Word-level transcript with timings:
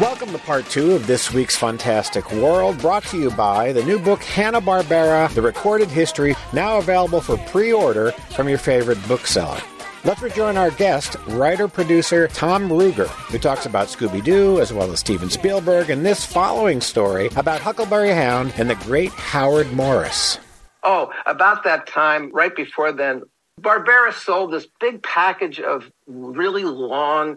Welcome 0.00 0.30
to 0.30 0.38
part 0.38 0.64
two 0.66 0.92
of 0.92 1.08
this 1.08 1.32
week's 1.32 1.56
Fantastic 1.56 2.30
World, 2.30 2.78
brought 2.78 3.02
to 3.06 3.18
you 3.18 3.32
by 3.32 3.72
the 3.72 3.82
new 3.82 3.98
book 3.98 4.22
Hanna-Barbera, 4.22 5.34
The 5.34 5.42
Recorded 5.42 5.88
History, 5.88 6.36
now 6.52 6.78
available 6.78 7.20
for 7.20 7.36
pre-order 7.36 8.12
from 8.12 8.48
your 8.48 8.58
favorite 8.58 9.04
bookseller. 9.08 9.60
Let's 10.04 10.22
rejoin 10.22 10.56
our 10.56 10.70
guest, 10.70 11.16
writer-producer 11.26 12.28
Tom 12.28 12.68
Ruegger, 12.68 13.08
who 13.08 13.40
talks 13.40 13.66
about 13.66 13.88
Scooby-Doo 13.88 14.60
as 14.60 14.72
well 14.72 14.92
as 14.92 15.00
Steven 15.00 15.30
Spielberg 15.30 15.90
and 15.90 16.06
this 16.06 16.24
following 16.24 16.80
story 16.80 17.28
about 17.34 17.60
Huckleberry 17.60 18.12
Hound 18.12 18.54
and 18.56 18.70
the 18.70 18.76
great 18.76 19.10
Howard 19.10 19.72
Morris. 19.72 20.38
Oh, 20.84 21.12
about 21.26 21.64
that 21.64 21.88
time, 21.88 22.30
right 22.32 22.54
before 22.54 22.92
then, 22.92 23.22
Barbera 23.60 24.12
sold 24.12 24.52
this 24.52 24.68
big 24.78 25.02
package 25.02 25.58
of 25.58 25.90
really 26.06 26.62
long 26.62 27.36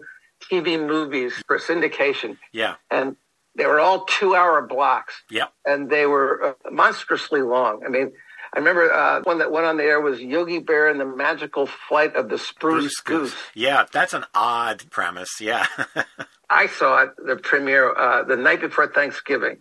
TV 0.52 0.78
movies 0.86 1.32
for 1.46 1.58
syndication. 1.58 2.36
Yeah. 2.52 2.74
And 2.90 3.16
they 3.56 3.66
were 3.66 3.80
all 3.80 4.04
two 4.04 4.34
hour 4.34 4.66
blocks. 4.66 5.22
Yep. 5.30 5.52
And 5.64 5.90
they 5.90 6.06
were 6.06 6.44
uh, 6.44 6.70
monstrously 6.70 7.42
long. 7.42 7.82
I 7.86 7.88
mean, 7.88 8.12
I 8.54 8.58
remember 8.58 8.92
uh, 8.92 9.22
one 9.22 9.38
that 9.38 9.50
went 9.50 9.66
on 9.66 9.78
the 9.78 9.84
air 9.84 10.00
was 10.00 10.20
Yogi 10.20 10.58
Bear 10.58 10.88
and 10.88 11.00
the 11.00 11.06
Magical 11.06 11.66
Flight 11.66 12.14
of 12.16 12.28
the 12.28 12.36
Spruce, 12.38 13.00
Goose. 13.00 13.34
Yeah, 13.54 13.86
that's 13.90 14.12
an 14.12 14.24
odd 14.34 14.90
premise. 14.90 15.40
Yeah. 15.40 15.66
I 16.50 16.66
saw 16.66 17.04
it, 17.04 17.10
the 17.16 17.36
premiere, 17.36 17.96
uh, 17.96 18.24
the 18.24 18.36
night 18.36 18.60
before 18.60 18.86
Thanksgiving, 18.88 19.56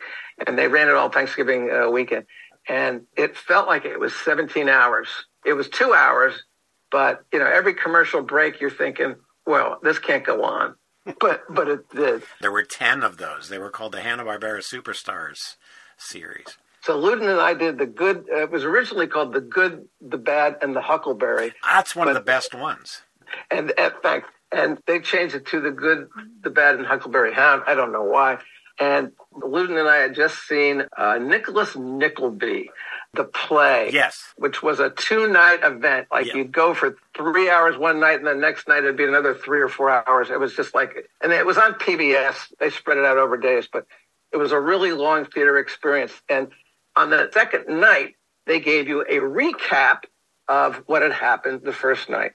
and 0.45 0.57
they 0.57 0.67
ran 0.67 0.89
it 0.89 0.95
all 0.95 1.09
Thanksgiving 1.09 1.71
uh, 1.71 1.89
weekend. 1.89 2.25
And 2.67 3.03
it 3.15 3.37
felt 3.37 3.65
like 3.67 3.85
it 3.85 3.97
was 3.97 4.13
17 4.13 4.67
hours. 4.67 5.07
It 5.45 5.53
was 5.53 5.69
two 5.69 5.93
hours, 5.93 6.43
but 6.91 7.23
you 7.31 7.39
know, 7.39 7.45
every 7.45 7.73
commercial 7.73 8.21
break, 8.21 8.59
you're 8.59 8.69
thinking, 8.69 9.15
well, 9.45 9.79
this 9.81 9.99
can't 9.99 10.25
go 10.25 10.43
on. 10.43 10.75
But 11.19 11.43
but 11.49 11.67
it 11.67 11.89
did. 11.89 12.23
There 12.41 12.51
were 12.51 12.63
10 12.63 13.03
of 13.03 13.17
those. 13.17 13.49
They 13.49 13.57
were 13.57 13.69
called 13.71 13.91
the 13.93 14.01
Hanna-Barbera 14.01 14.59
Superstars 14.61 15.55
series. 15.97 16.57
So 16.81 16.99
Luden 16.99 17.29
and 17.29 17.39
I 17.39 17.53
did 17.53 17.77
the 17.77 17.85
good. 17.85 18.25
Uh, 18.31 18.41
it 18.43 18.51
was 18.51 18.63
originally 18.63 19.07
called 19.07 19.33
the 19.33 19.41
Good, 19.41 19.87
the 19.99 20.17
Bad, 20.17 20.57
and 20.61 20.75
the 20.75 20.81
Huckleberry. 20.81 21.53
That's 21.63 21.95
one 21.95 22.05
But- 22.07 22.11
of 22.17 22.21
the 22.21 22.25
best 22.25 22.53
ones. 22.55 23.01
And 23.49 23.71
in 23.71 23.91
fact, 24.03 24.29
and 24.51 24.77
they 24.87 24.99
changed 24.99 25.35
it 25.35 25.45
to 25.47 25.61
the 25.61 25.71
Good, 25.71 26.09
the 26.43 26.49
Bad, 26.49 26.75
and 26.75 26.85
Huckleberry 26.85 27.33
Hound. 27.33 27.63
I 27.65 27.75
don't 27.75 27.91
know 27.91 28.03
why. 28.03 28.39
And 28.79 29.11
Luden 29.33 29.79
and 29.79 29.87
I 29.87 29.97
had 29.97 30.15
just 30.15 30.47
seen 30.47 30.85
uh, 30.97 31.17
Nicholas 31.19 31.75
Nickleby, 31.75 32.71
the 33.13 33.25
play. 33.25 33.89
Yes. 33.91 34.33
Which 34.37 34.63
was 34.63 34.79
a 34.79 34.89
two 34.89 35.27
night 35.27 35.59
event. 35.63 36.07
Like 36.11 36.33
you'd 36.33 36.51
go 36.51 36.73
for 36.73 36.97
three 37.15 37.49
hours 37.49 37.77
one 37.77 37.99
night 37.99 38.19
and 38.19 38.27
the 38.27 38.35
next 38.35 38.67
night 38.67 38.79
it'd 38.79 38.95
be 38.95 39.03
another 39.03 39.33
three 39.33 39.59
or 39.59 39.67
four 39.67 39.89
hours. 39.89 40.29
It 40.29 40.39
was 40.39 40.55
just 40.55 40.73
like, 40.73 41.09
and 41.21 41.31
it 41.31 41.45
was 41.45 41.57
on 41.57 41.73
PBS. 41.73 42.53
They 42.59 42.69
spread 42.69 42.97
it 42.97 43.05
out 43.05 43.17
over 43.17 43.37
days, 43.37 43.67
but 43.71 43.85
it 44.31 44.37
was 44.37 44.51
a 44.51 44.59
really 44.59 44.93
long 44.93 45.25
theater 45.25 45.57
experience. 45.57 46.13
And 46.29 46.49
on 46.95 47.09
the 47.09 47.29
second 47.33 47.67
night, 47.67 48.15
they 48.45 48.59
gave 48.59 48.87
you 48.87 49.01
a 49.01 49.19
recap 49.19 50.03
of 50.47 50.77
what 50.85 51.01
had 51.01 51.11
happened 51.11 51.61
the 51.63 51.73
first 51.73 52.09
night. 52.09 52.31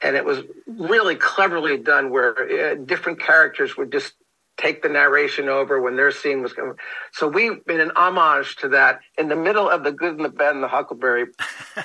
And 0.00 0.16
it 0.16 0.24
was 0.24 0.42
really 0.66 1.16
cleverly 1.16 1.78
done 1.78 2.10
where 2.10 2.72
uh, 2.72 2.74
different 2.74 3.20
characters 3.20 3.76
would 3.76 3.90
just 3.92 4.12
take 4.56 4.82
the 4.82 4.88
narration 4.88 5.48
over 5.48 5.80
when 5.80 5.96
their 5.96 6.10
scene 6.10 6.42
was 6.42 6.52
coming. 6.52 6.74
So 7.12 7.28
we've 7.28 7.64
been 7.64 7.80
an 7.80 7.92
homage 7.96 8.56
to 8.56 8.68
that 8.70 9.00
in 9.18 9.28
the 9.28 9.36
middle 9.36 9.68
of 9.68 9.84
the 9.84 9.92
good 9.92 10.16
and 10.16 10.24
the 10.24 10.30
bad 10.30 10.54
and 10.54 10.62
the 10.62 10.68
huckleberry. 10.68 11.26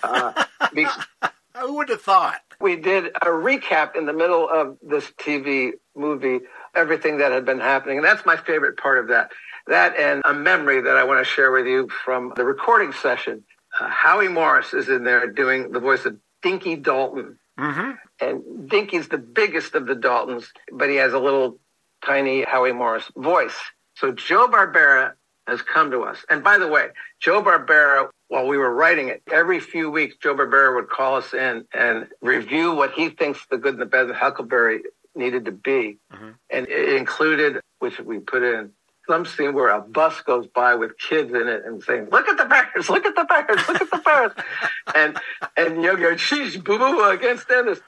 Uh, 0.03 0.45
be- 0.73 0.87
Who 1.57 1.75
would 1.75 1.89
have 1.89 2.01
thought? 2.01 2.41
we 2.61 2.75
did 2.75 3.07
a 3.07 3.27
recap 3.27 3.95
in 3.95 4.05
the 4.05 4.13
middle 4.13 4.47
of 4.47 4.77
this 4.81 5.05
TV 5.17 5.71
movie, 5.95 6.39
everything 6.75 7.17
that 7.17 7.31
had 7.31 7.45
been 7.45 7.59
happening. 7.59 7.97
And 7.97 8.05
that's 8.05 8.25
my 8.25 8.37
favorite 8.37 8.77
part 8.77 8.99
of 8.99 9.07
that. 9.07 9.31
That 9.67 9.95
and 9.97 10.21
a 10.25 10.33
memory 10.33 10.81
that 10.81 10.97
I 10.97 11.03
want 11.03 11.19
to 11.19 11.25
share 11.25 11.51
with 11.51 11.65
you 11.65 11.89
from 12.05 12.33
the 12.35 12.45
recording 12.45 12.93
session. 12.93 13.43
Uh, 13.79 13.87
Howie 13.89 14.27
Morris 14.27 14.73
is 14.73 14.89
in 14.89 15.03
there 15.03 15.27
doing 15.27 15.71
the 15.71 15.79
voice 15.79 16.05
of 16.05 16.17
Dinky 16.41 16.75
Dalton. 16.75 17.37
Mm-hmm. 17.59 17.91
And 18.19 18.69
Dinky's 18.69 19.07
the 19.07 19.17
biggest 19.17 19.75
of 19.75 19.85
the 19.85 19.95
Daltons, 19.95 20.47
but 20.71 20.89
he 20.89 20.95
has 20.95 21.13
a 21.13 21.19
little 21.19 21.59
tiny 22.05 22.43
Howie 22.43 22.71
Morris 22.71 23.09
voice. 23.15 23.57
So 23.95 24.11
Joe 24.11 24.47
Barbera 24.47 25.13
has 25.47 25.61
come 25.61 25.91
to 25.91 26.01
us. 26.01 26.23
And 26.29 26.43
by 26.43 26.57
the 26.57 26.67
way, 26.67 26.87
Joe 27.19 27.41
Barbera, 27.41 28.09
while 28.27 28.47
we 28.47 28.57
were 28.57 28.73
writing 28.73 29.09
it, 29.09 29.21
every 29.31 29.59
few 29.59 29.89
weeks, 29.89 30.15
Joe 30.21 30.35
Barbera 30.35 30.75
would 30.75 30.89
call 30.89 31.15
us 31.17 31.33
in 31.33 31.65
and 31.73 32.07
review 32.21 32.73
what 32.73 32.91
he 32.91 33.09
thinks 33.09 33.45
the 33.49 33.57
good 33.57 33.73
and 33.73 33.81
the 33.81 33.85
bad 33.85 34.09
of 34.09 34.15
Huckleberry 34.15 34.83
needed 35.15 35.45
to 35.45 35.51
be. 35.51 35.97
Mm-hmm. 36.13 36.29
And 36.49 36.67
it 36.67 36.95
included, 36.95 37.61
which 37.79 37.99
we 37.99 38.19
put 38.19 38.43
in, 38.43 38.71
some 39.07 39.25
scene 39.25 39.53
where 39.53 39.69
a 39.69 39.81
bus 39.81 40.21
goes 40.21 40.47
by 40.47 40.75
with 40.75 40.97
kids 40.97 41.33
in 41.33 41.47
it 41.47 41.65
and 41.65 41.83
saying, 41.83 42.07
look 42.11 42.27
at 42.27 42.37
the 42.37 42.45
bears, 42.45 42.89
look 42.89 43.05
at 43.05 43.15
the 43.15 43.25
bears, 43.25 43.67
look 43.67 43.81
at 43.81 43.91
the 43.91 43.97
bears. 43.97 44.31
and, 44.95 45.17
and 45.57 45.83
Yogi 45.83 46.03
goes, 46.03 46.17
sheesh, 46.17 46.63
boo 46.63 46.77
boo, 46.77 47.03
I 47.03 47.17
can't 47.17 47.39
stand 47.39 47.67
this. 47.67 47.81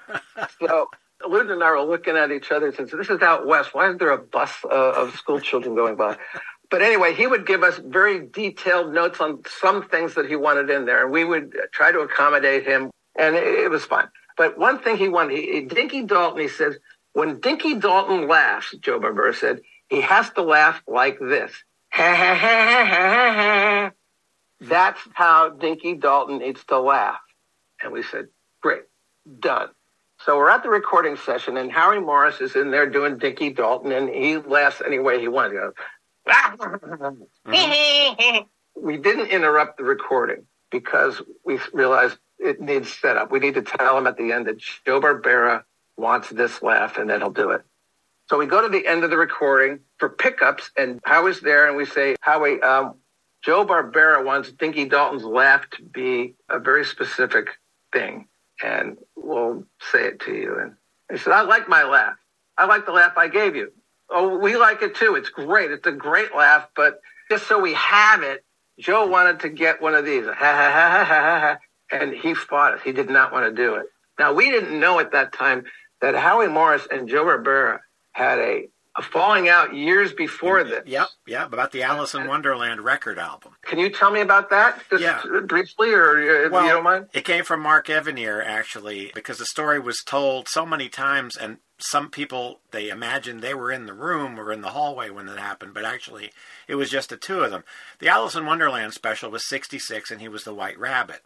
So 0.60 0.90
Luden 1.26 1.52
and 1.52 1.64
I 1.64 1.72
were 1.72 1.82
looking 1.82 2.18
at 2.18 2.32
each 2.32 2.52
other 2.52 2.68
and 2.68 2.76
said, 2.76 3.00
this 3.00 3.10
is 3.10 3.22
out 3.22 3.46
west. 3.46 3.74
Why 3.74 3.88
isn't 3.88 4.00
there 4.00 4.12
a 4.12 4.18
bus 4.18 4.52
uh, 4.66 4.70
of 4.70 5.16
school 5.16 5.40
children 5.40 5.76
going 5.76 5.96
by? 5.96 6.18
But 6.72 6.82
anyway, 6.82 7.14
he 7.14 7.28
would 7.28 7.46
give 7.46 7.62
us 7.62 7.78
very 7.78 8.26
detailed 8.26 8.96
notes 8.96 9.22
on 9.22 9.44
some 9.62 9.88
things 9.90 10.16
that 10.16 10.28
he 10.28 10.36
wanted 10.36 10.72
in 10.72 10.86
there, 10.86 11.04
and 11.04 11.12
we 11.12 11.24
would 11.24 11.56
try 11.72 11.92
to 11.92 12.00
accommodate 12.00 12.66
him, 12.66 12.90
and 13.16 13.36
it, 13.36 13.44
it 13.44 13.70
was 13.70 13.86
fun. 13.86 14.10
But 14.38 14.58
one 14.58 14.80
thing 14.80 14.98
he 14.98 15.08
wanted, 15.08 15.38
he, 15.38 15.62
Dinky 15.62 16.02
Dalton, 16.02 16.42
he 16.42 16.48
says, 16.48 16.78
when 17.12 17.40
Dinky 17.40 17.76
Dalton 17.76 18.28
laughs, 18.28 18.74
Joe 18.82 19.00
Barbera 19.00 19.36
said, 19.36 19.62
he 19.88 20.02
has 20.02 20.32
to 20.32 20.42
laugh 20.42 20.82
like 20.88 21.20
this. 21.20 21.52
That's 21.96 22.34
how 25.14 25.50
Dinky 25.50 25.94
Dalton 25.94 26.40
needs 26.40 26.64
to 26.66 26.80
laugh. 26.80 27.20
And 27.84 27.94
we 27.94 28.02
said, 28.02 28.30
great, 28.62 28.82
done. 29.40 29.70
So 30.26 30.38
we're 30.38 30.50
at 30.50 30.64
the 30.64 30.70
recording 30.70 31.18
session, 31.18 31.58
and 31.58 31.70
Harry 31.72 32.00
Morris 32.00 32.40
is 32.40 32.56
in 32.56 32.72
there 32.72 32.90
doing 32.90 33.18
Dinky 33.18 33.50
Dalton, 33.50 33.92
and 33.92 34.08
he 34.08 34.38
laughs 34.38 34.82
any 34.86 34.98
way 34.98 35.20
he 35.20 35.28
wants. 35.28 35.54
He 35.54 35.60
goes, 35.60 35.74
we 38.82 38.98
didn't 38.98 39.28
interrupt 39.28 39.78
the 39.78 39.84
recording 39.84 40.46
because 40.72 41.22
we 41.44 41.60
realized 41.74 42.18
it 42.40 42.62
needs 42.62 42.94
setup. 42.94 43.32
We 43.32 43.40
need 43.40 43.56
to 43.56 43.64
tell 43.64 43.98
him 43.98 44.08
at 44.08 44.16
the 44.16 44.32
end 44.32 44.48
that 44.48 44.60
Joe 44.60 45.02
Barbera 45.02 45.64
wants 45.98 46.30
this 46.30 46.62
laugh, 46.62 46.98
and 46.98 47.10
then 47.10 47.20
he'll 47.20 47.30
do 47.30 47.50
it. 47.50 47.64
So 48.30 48.38
we 48.38 48.46
go 48.46 48.62
to 48.62 48.70
the 48.70 48.88
end 48.88 49.04
of 49.04 49.10
the 49.10 49.18
recording 49.18 49.80
for 49.98 50.08
pickups, 50.08 50.72
and 50.78 51.02
Howie's 51.04 51.42
there, 51.42 51.68
and 51.68 51.76
we 51.76 51.86
say, 51.86 52.16
Howie, 52.22 52.62
um, 52.62 52.96
Joe 53.44 53.66
Barbera 53.66 54.24
wants 54.24 54.54
Dinky 54.54 54.86
Dalton's 54.86 55.26
laugh 55.26 55.70
to 55.72 55.84
be 55.84 56.36
a 56.50 56.60
very 56.60 56.86
specific 56.86 57.50
thing, 57.92 58.30
and 58.64 58.98
we'll 59.16 59.66
say 59.92 60.06
it 60.06 60.22
to 60.22 60.34
you. 60.34 60.58
And 60.60 60.76
he 61.12 61.18
said, 61.18 61.34
I 61.34 61.42
like 61.42 61.68
my 61.68 61.84
laugh. 61.84 62.16
I 62.58 62.66
like 62.66 62.86
the 62.86 62.92
laugh 62.94 63.14
I 63.18 63.28
gave 63.28 63.56
you. 63.56 63.72
Oh, 64.10 64.38
we 64.38 64.56
like 64.56 64.82
it 64.82 64.96
too. 64.96 65.16
It's 65.16 65.30
great. 65.30 65.72
It's 65.72 65.88
a 65.88 65.92
great 65.92 66.36
laugh, 66.36 66.68
but 66.76 67.00
just 67.30 67.48
so 67.48 67.60
we 67.60 67.74
have 67.74 68.24
it, 68.24 68.44
Joe 68.80 69.08
wanted 69.08 69.42
to 69.42 69.50
get 69.50 69.82
one 69.82 69.96
of 69.96 70.06
these. 70.06 70.26
Ha 70.26 70.34
ha 70.34 70.72
ha 70.72 70.90
ha 70.90 71.06
ha 71.06 71.40
ha. 71.40 71.58
And 71.92 72.14
he 72.14 72.34
fought 72.34 72.74
us. 72.76 72.82
He 72.84 72.92
did 72.92 73.10
not 73.10 73.32
want 73.32 73.46
to 73.46 73.62
do 73.62 73.76
it. 73.76 73.86
Now, 74.18 74.34
we 74.34 74.50
didn't 74.50 74.80
know 74.80 75.00
at 75.00 75.12
that 75.12 75.34
time 75.34 75.66
that 76.02 76.16
Howie 76.16 76.48
Morris 76.48 76.88
and 76.90 77.08
Joe 77.08 77.26
Barbera 77.26 77.80
had 78.12 78.40
a, 78.40 78.70
a 78.96 79.02
falling 79.02 79.50
out 79.50 79.74
years 79.76 80.14
before 80.14 80.64
this. 80.64 80.84
Yep, 80.86 81.08
yep, 81.26 81.48
about 81.52 81.72
the 81.72 81.82
Alice 81.84 82.14
in 82.14 82.28
Wonderland 82.28 82.82
record 82.82 83.18
album. 83.18 83.54
Can 83.64 83.80
you 83.80 83.90
tell 83.90 84.12
me 84.12 84.22
about 84.22 84.50
that 84.52 84.84
just 84.90 85.02
Yeah. 85.02 85.22
briefly, 85.48 85.92
or 85.92 86.18
uh, 86.18 86.46
if 86.46 86.52
you 86.52 86.70
don't 86.70 86.84
mind? 86.84 87.08
It 87.14 87.26
came 87.26 87.44
from 87.44 87.62
Mark 87.62 87.88
Evanier, 87.88 88.46
actually, 88.46 89.12
because 89.16 89.40
the 89.40 89.46
story 89.46 89.80
was 89.80 90.04
told 90.06 90.48
so 90.48 90.66
many 90.66 90.90
times, 90.90 91.36
and 91.36 91.58
some 91.80 92.10
people 92.10 92.60
they 92.72 92.90
imagined 92.90 93.42
they 93.42 93.54
were 93.56 93.72
in 93.72 93.88
the 93.88 93.94
room 93.94 94.40
or 94.40 94.52
in 94.52 94.62
the 94.62 94.70
hallway 94.70 95.10
when 95.10 95.28
it 95.28 95.40
happened, 95.40 95.74
but 95.74 95.84
actually 95.86 96.32
it 96.68 96.76
was 96.76 96.90
just 96.90 97.10
the 97.10 97.18
two 97.18 97.42
of 97.42 97.52
them. 97.52 97.64
The 98.00 98.08
Alice 98.10 98.36
in 98.36 98.46
Wonderland 98.46 98.94
special 98.94 99.32
was 99.32 99.48
'66, 99.50 100.12
and 100.12 100.22
he 100.22 100.28
was 100.28 100.44
the 100.44 100.54
White 100.54 100.78
Rabbit. 100.80 101.24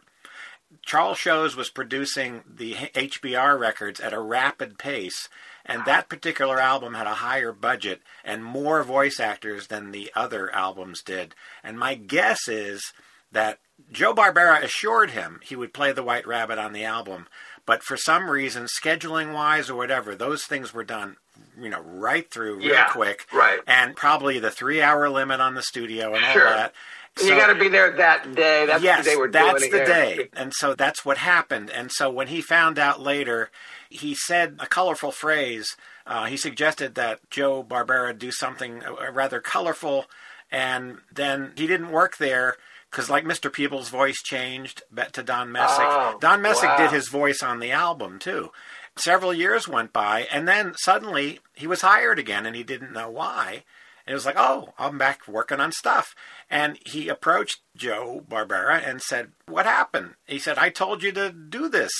Charles 0.84 1.18
Shows 1.18 1.56
was 1.56 1.70
producing 1.70 2.44
the 2.46 2.74
HBR 2.74 3.58
records 3.58 4.00
at 4.00 4.12
a 4.12 4.20
rapid 4.20 4.78
pace, 4.78 5.28
and 5.64 5.84
that 5.84 6.08
particular 6.08 6.60
album 6.60 6.94
had 6.94 7.06
a 7.06 7.14
higher 7.14 7.52
budget 7.52 8.02
and 8.24 8.44
more 8.44 8.82
voice 8.82 9.20
actors 9.20 9.66
than 9.68 9.90
the 9.90 10.10
other 10.14 10.54
albums 10.54 11.02
did. 11.02 11.34
And 11.62 11.78
my 11.78 11.94
guess 11.94 12.48
is 12.48 12.92
that 13.32 13.58
Joe 13.92 14.14
Barbera 14.14 14.62
assured 14.62 15.10
him 15.10 15.40
he 15.42 15.56
would 15.56 15.72
play 15.72 15.92
the 15.92 16.02
White 16.02 16.26
Rabbit 16.26 16.58
on 16.58 16.72
the 16.72 16.84
album, 16.84 17.28
but 17.64 17.82
for 17.82 17.96
some 17.96 18.30
reason, 18.30 18.66
scheduling 18.66 19.32
wise 19.32 19.68
or 19.68 19.74
whatever, 19.74 20.14
those 20.14 20.44
things 20.44 20.72
were 20.72 20.84
done, 20.84 21.16
you 21.60 21.68
know, 21.68 21.80
right 21.80 22.30
through 22.30 22.56
real 22.58 22.68
Yeah, 22.68 22.88
quick. 22.88 23.26
right. 23.32 23.60
And 23.66 23.94
probably 23.96 24.38
the 24.38 24.50
three 24.50 24.80
hour 24.82 25.08
limit 25.08 25.40
on 25.40 25.54
the 25.54 25.62
studio 25.62 26.14
and 26.14 26.24
Sure. 26.32 26.46
all 26.48 26.54
that. 26.54 26.74
you 27.22 27.30
got 27.30 27.48
to 27.48 27.54
be 27.56 27.68
there 27.68 27.90
that 27.96 28.34
day. 28.36 28.64
That's 28.66 28.82
yes, 28.82 29.04
the 29.04 29.10
day 29.10 29.16
we're 29.16 29.30
that's 29.30 29.58
doing 29.60 29.72
the 29.72 29.82
it. 29.82 29.86
day. 29.86 30.28
And 30.34 30.52
so 30.54 30.74
that's 30.74 31.04
what 31.04 31.18
happened. 31.18 31.68
And 31.70 31.90
so 31.92 32.08
when 32.10 32.28
he 32.28 32.40
found 32.40 32.78
out 32.78 33.00
later, 33.00 33.50
he 33.90 34.14
said 34.14 34.56
a 34.60 34.66
colorful 34.66 35.10
phrase. 35.10 35.76
Uh, 36.06 36.26
he 36.26 36.36
suggested 36.36 36.94
that 36.94 37.18
Joe 37.30 37.64
Barbera 37.64 38.16
do 38.16 38.30
something 38.30 38.82
uh, 38.84 39.10
rather 39.12 39.40
colorful, 39.40 40.06
and 40.50 40.98
then 41.12 41.52
he 41.56 41.66
didn't 41.66 41.90
work 41.90 42.16
there 42.18 42.56
because, 42.90 43.10
like 43.10 43.24
Mr. 43.24 43.52
Peebles' 43.52 43.88
voice 43.90 44.16
changed 44.22 44.82
to 45.12 45.22
Don 45.22 45.52
Messick. 45.52 45.84
Oh, 45.86 46.16
Don 46.20 46.40
Messick 46.40 46.68
wow. 46.70 46.76
did 46.78 46.90
his 46.92 47.08
voice 47.08 47.42
on 47.42 47.58
the 47.60 47.72
album 47.72 48.18
too. 48.18 48.50
Several 48.98 49.32
years 49.32 49.68
went 49.68 49.92
by, 49.92 50.26
and 50.30 50.46
then 50.46 50.74
suddenly 50.76 51.40
he 51.54 51.66
was 51.66 51.82
hired 51.82 52.18
again, 52.18 52.46
and 52.46 52.56
he 52.56 52.62
didn't 52.62 52.92
know 52.92 53.10
why. 53.10 53.64
And 54.06 54.12
it 54.12 54.14
was 54.14 54.26
like, 54.26 54.38
oh, 54.38 54.72
I'm 54.78 54.96
back 54.96 55.28
working 55.28 55.60
on 55.60 55.70
stuff. 55.70 56.14
And 56.48 56.78
he 56.86 57.08
approached 57.08 57.60
Joe 57.76 58.24
Barbera 58.26 58.80
and 58.82 59.02
said, 59.02 59.32
what 59.46 59.66
happened? 59.66 60.14
He 60.26 60.38
said, 60.38 60.56
I 60.56 60.70
told 60.70 61.02
you 61.02 61.12
to 61.12 61.30
do 61.30 61.68
this 61.68 61.92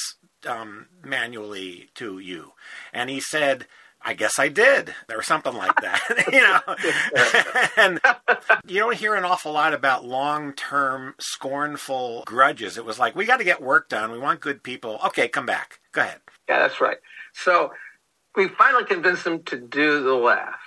um, 0.47 0.87
manually 1.05 1.91
to 1.97 2.19
you. 2.19 2.53
And 2.95 3.11
he 3.11 3.21
said, 3.21 3.67
I 4.01 4.15
guess 4.15 4.39
I 4.39 4.49
did, 4.49 4.95
or 5.13 5.23
something 5.23 5.55
like 5.55 5.75
that, 5.83 6.25
you 6.33 6.41
know. 6.41 6.61
and 7.77 8.01
you 8.67 8.81
don't 8.81 8.97
hear 8.97 9.15
an 9.15 9.25
awful 9.25 9.53
lot 9.53 9.75
about 9.75 10.07
long-term 10.07 11.15
scornful 11.19 12.23
grudges. 12.25 12.79
It 12.79 12.85
was 12.87 12.99
like, 12.99 13.17
we 13.17 13.27
got 13.27 13.39
to 13.39 13.45
get 13.45 13.61
work 13.61 13.89
done. 13.89 14.13
We 14.13 14.19
want 14.19 14.41
good 14.41 14.63
people. 14.63 14.99
Okay, 15.07 15.29
come 15.29 15.47
back. 15.47 15.81
Go 15.93 16.03
ahead. 16.03 16.21
Yeah, 16.49 16.59
that's 16.61 16.81
right. 16.81 16.97
So 17.35 17.73
we 18.37 18.49
finally 18.49 18.85
convinced 18.85 19.27
him 19.27 19.43
to 19.45 19.57
do 19.59 20.03
the 20.03 20.15
laugh, 20.15 20.59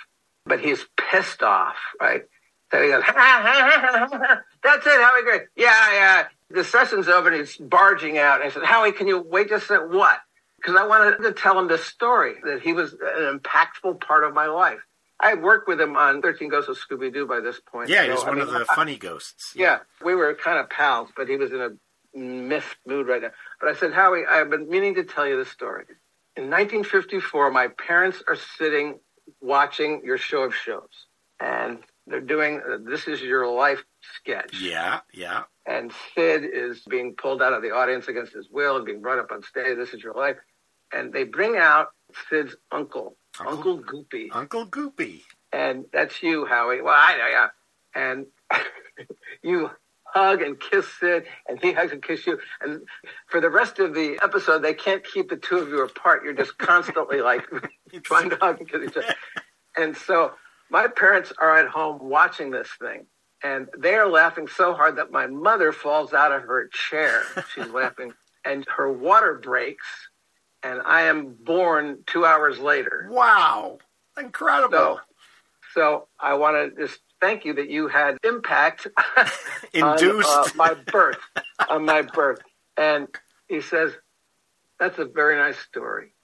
but 0.46 0.60
he's 0.60 0.84
pissed 1.10 1.42
off, 1.42 1.76
right? 2.00 2.22
So 2.70 2.82
he 2.82 2.88
goes, 2.88 3.02
ha, 3.02 3.12
ha, 3.12 3.42
ha, 3.44 4.08
ha, 4.08 4.18
ha. 4.26 4.40
that's 4.62 4.86
it, 4.86 4.92
Howie 5.02 5.22
Great. 5.24 5.42
Yeah, 5.56 5.92
yeah. 5.92 6.24
The 6.50 6.64
session's 6.64 7.08
over 7.08 7.28
and 7.28 7.38
he's 7.38 7.56
barging 7.56 8.18
out. 8.18 8.40
And 8.40 8.50
I 8.50 8.52
said, 8.52 8.62
Howie, 8.62 8.92
can 8.92 9.06
you 9.08 9.20
wait 9.20 9.48
just 9.48 9.64
a 9.64 9.68
second? 9.68 9.92
What? 9.94 10.18
Because 10.56 10.76
I 10.76 10.86
wanted 10.86 11.18
to 11.22 11.32
tell 11.32 11.58
him 11.58 11.66
this 11.68 11.84
story, 11.84 12.34
that 12.44 12.62
he 12.62 12.72
was 12.72 12.92
an 12.92 13.38
impactful 13.40 14.00
part 14.00 14.24
of 14.24 14.32
my 14.32 14.46
life. 14.46 14.78
I 15.18 15.30
had 15.30 15.42
worked 15.42 15.68
with 15.68 15.80
him 15.80 15.96
on 15.96 16.22
13 16.22 16.48
Ghosts 16.48 16.68
of 16.70 16.76
Scooby-Doo 16.78 17.26
by 17.26 17.40
this 17.40 17.60
point. 17.60 17.88
Yeah, 17.88 18.02
he 18.02 18.08
So, 18.08 18.14
was 18.14 18.24
I 18.24 18.28
one 18.28 18.38
mean, 18.38 18.46
of 18.48 18.52
the 18.54 18.66
I- 18.70 18.74
funny 18.74 18.96
ghosts. 18.96 19.52
yeah, 19.56 19.80
we 20.04 20.14
were 20.14 20.34
kind 20.34 20.58
of 20.58 20.68
pals, 20.70 21.10
but 21.16 21.28
he 21.28 21.36
was 21.36 21.52
in 21.52 21.60
a 21.60 21.70
miffed 22.14 22.78
mood 22.86 23.06
right 23.08 23.22
now. 23.22 23.30
But 23.60 23.70
I 23.70 23.74
said, 23.78 23.92
Howie, 23.92 24.24
I've 24.28 24.50
been 24.50 24.68
meaning 24.68 24.94
to 24.96 25.04
tell 25.04 25.26
you 25.26 25.36
this 25.36 25.50
story. 25.50 25.84
In 26.36 26.44
1954, 26.44 27.50
my 27.50 27.68
parents 27.68 28.22
are 28.28 28.36
sitting 28.58 28.98
watching 29.40 30.02
your 30.04 30.18
show 30.18 30.42
of 30.42 30.54
shows, 30.54 31.06
and 31.40 31.78
they're 32.06 32.20
doing 32.20 32.60
uh, 32.68 32.78
This 32.84 33.06
Is 33.06 33.20
Your 33.22 33.46
Life 33.52 33.82
sketch. 34.16 34.60
Yeah, 34.60 35.00
yeah. 35.12 35.42
And 35.66 35.92
Sid 36.14 36.44
is 36.52 36.82
being 36.88 37.14
pulled 37.14 37.40
out 37.42 37.52
of 37.52 37.62
the 37.62 37.70
audience 37.70 38.08
against 38.08 38.32
his 38.32 38.48
will 38.50 38.76
and 38.76 38.84
being 38.84 39.00
brought 39.00 39.18
up 39.18 39.30
on 39.30 39.42
stage. 39.42 39.76
This 39.76 39.94
is 39.94 40.02
your 40.02 40.14
life. 40.14 40.36
And 40.92 41.12
they 41.12 41.24
bring 41.24 41.56
out 41.56 41.88
Sid's 42.28 42.56
uncle, 42.72 43.16
Uncle- 43.38 43.56
Uncle 43.56 43.78
Goopy 43.82 44.28
Uncle 44.32 44.66
Goopy. 44.66 45.22
and 45.52 45.84
that's 45.92 46.22
you, 46.22 46.44
Howie. 46.46 46.82
Well, 46.82 46.94
I 46.96 47.16
know, 47.16 47.28
yeah. 47.28 47.48
And 47.94 48.26
you 49.42 49.70
hug 50.12 50.42
and 50.42 50.58
kiss 50.58 50.86
Sid, 51.00 51.24
and 51.48 51.60
he 51.60 51.72
hugs 51.72 51.92
and 51.92 52.02
kisses 52.02 52.26
you. 52.26 52.38
And 52.60 52.82
for 53.26 53.40
the 53.40 53.50
rest 53.50 53.78
of 53.78 53.94
the 53.94 54.18
episode, 54.22 54.62
they 54.62 54.74
can't 54.74 55.02
keep 55.04 55.30
the 55.30 55.36
two 55.36 55.58
of 55.58 55.68
you 55.68 55.82
apart. 55.82 56.24
You're 56.24 56.34
just 56.34 56.58
constantly 56.58 57.20
like 57.20 57.46
trying 58.02 58.30
to 58.30 58.36
hug 58.36 58.60
and 58.60 58.68
kiss 58.68 58.82
each 58.88 58.96
other. 58.96 59.14
And 59.76 59.96
so 59.96 60.32
my 60.70 60.86
parents 60.86 61.32
are 61.38 61.58
at 61.58 61.68
home 61.68 61.98
watching 62.02 62.50
this 62.50 62.68
thing, 62.80 63.06
and 63.42 63.68
they 63.76 63.94
are 63.94 64.08
laughing 64.08 64.48
so 64.48 64.74
hard 64.74 64.96
that 64.96 65.10
my 65.10 65.26
mother 65.26 65.72
falls 65.72 66.12
out 66.12 66.32
of 66.32 66.42
her 66.42 66.68
chair. 66.68 67.22
She's 67.54 67.68
laughing, 67.72 68.12
and 68.44 68.66
her 68.76 68.92
water 68.92 69.40
breaks, 69.42 69.86
and 70.62 70.80
I 70.84 71.02
am 71.02 71.36
born 71.42 72.04
two 72.06 72.24
hours 72.24 72.58
later. 72.58 73.08
Wow. 73.10 73.78
Incredible. 74.18 75.00
So, 75.74 75.80
so 75.80 76.08
I 76.20 76.34
want 76.34 76.74
to 76.76 76.86
just 76.86 77.00
thank 77.22 77.44
you 77.44 77.54
that 77.54 77.70
you 77.70 77.88
had 77.88 78.18
impact 78.24 78.88
Induced. 79.72 80.28
on 80.38 80.44
uh, 80.44 80.48
my 80.56 80.74
birth, 80.74 81.20
on 81.70 81.86
my 81.86 82.02
birth. 82.02 82.40
And 82.76 83.08
he 83.48 83.62
says, 83.62 83.92
that's 84.78 84.98
a 84.98 85.04
very 85.04 85.36
nice 85.36 85.58
story. 85.58 86.14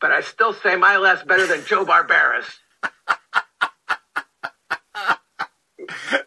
But 0.00 0.12
I 0.12 0.20
still 0.20 0.52
say 0.52 0.76
my 0.76 0.98
last 0.98 1.26
better 1.26 1.46
than 1.46 1.64
Joe 1.64 1.84
Barbera's. 1.84 2.46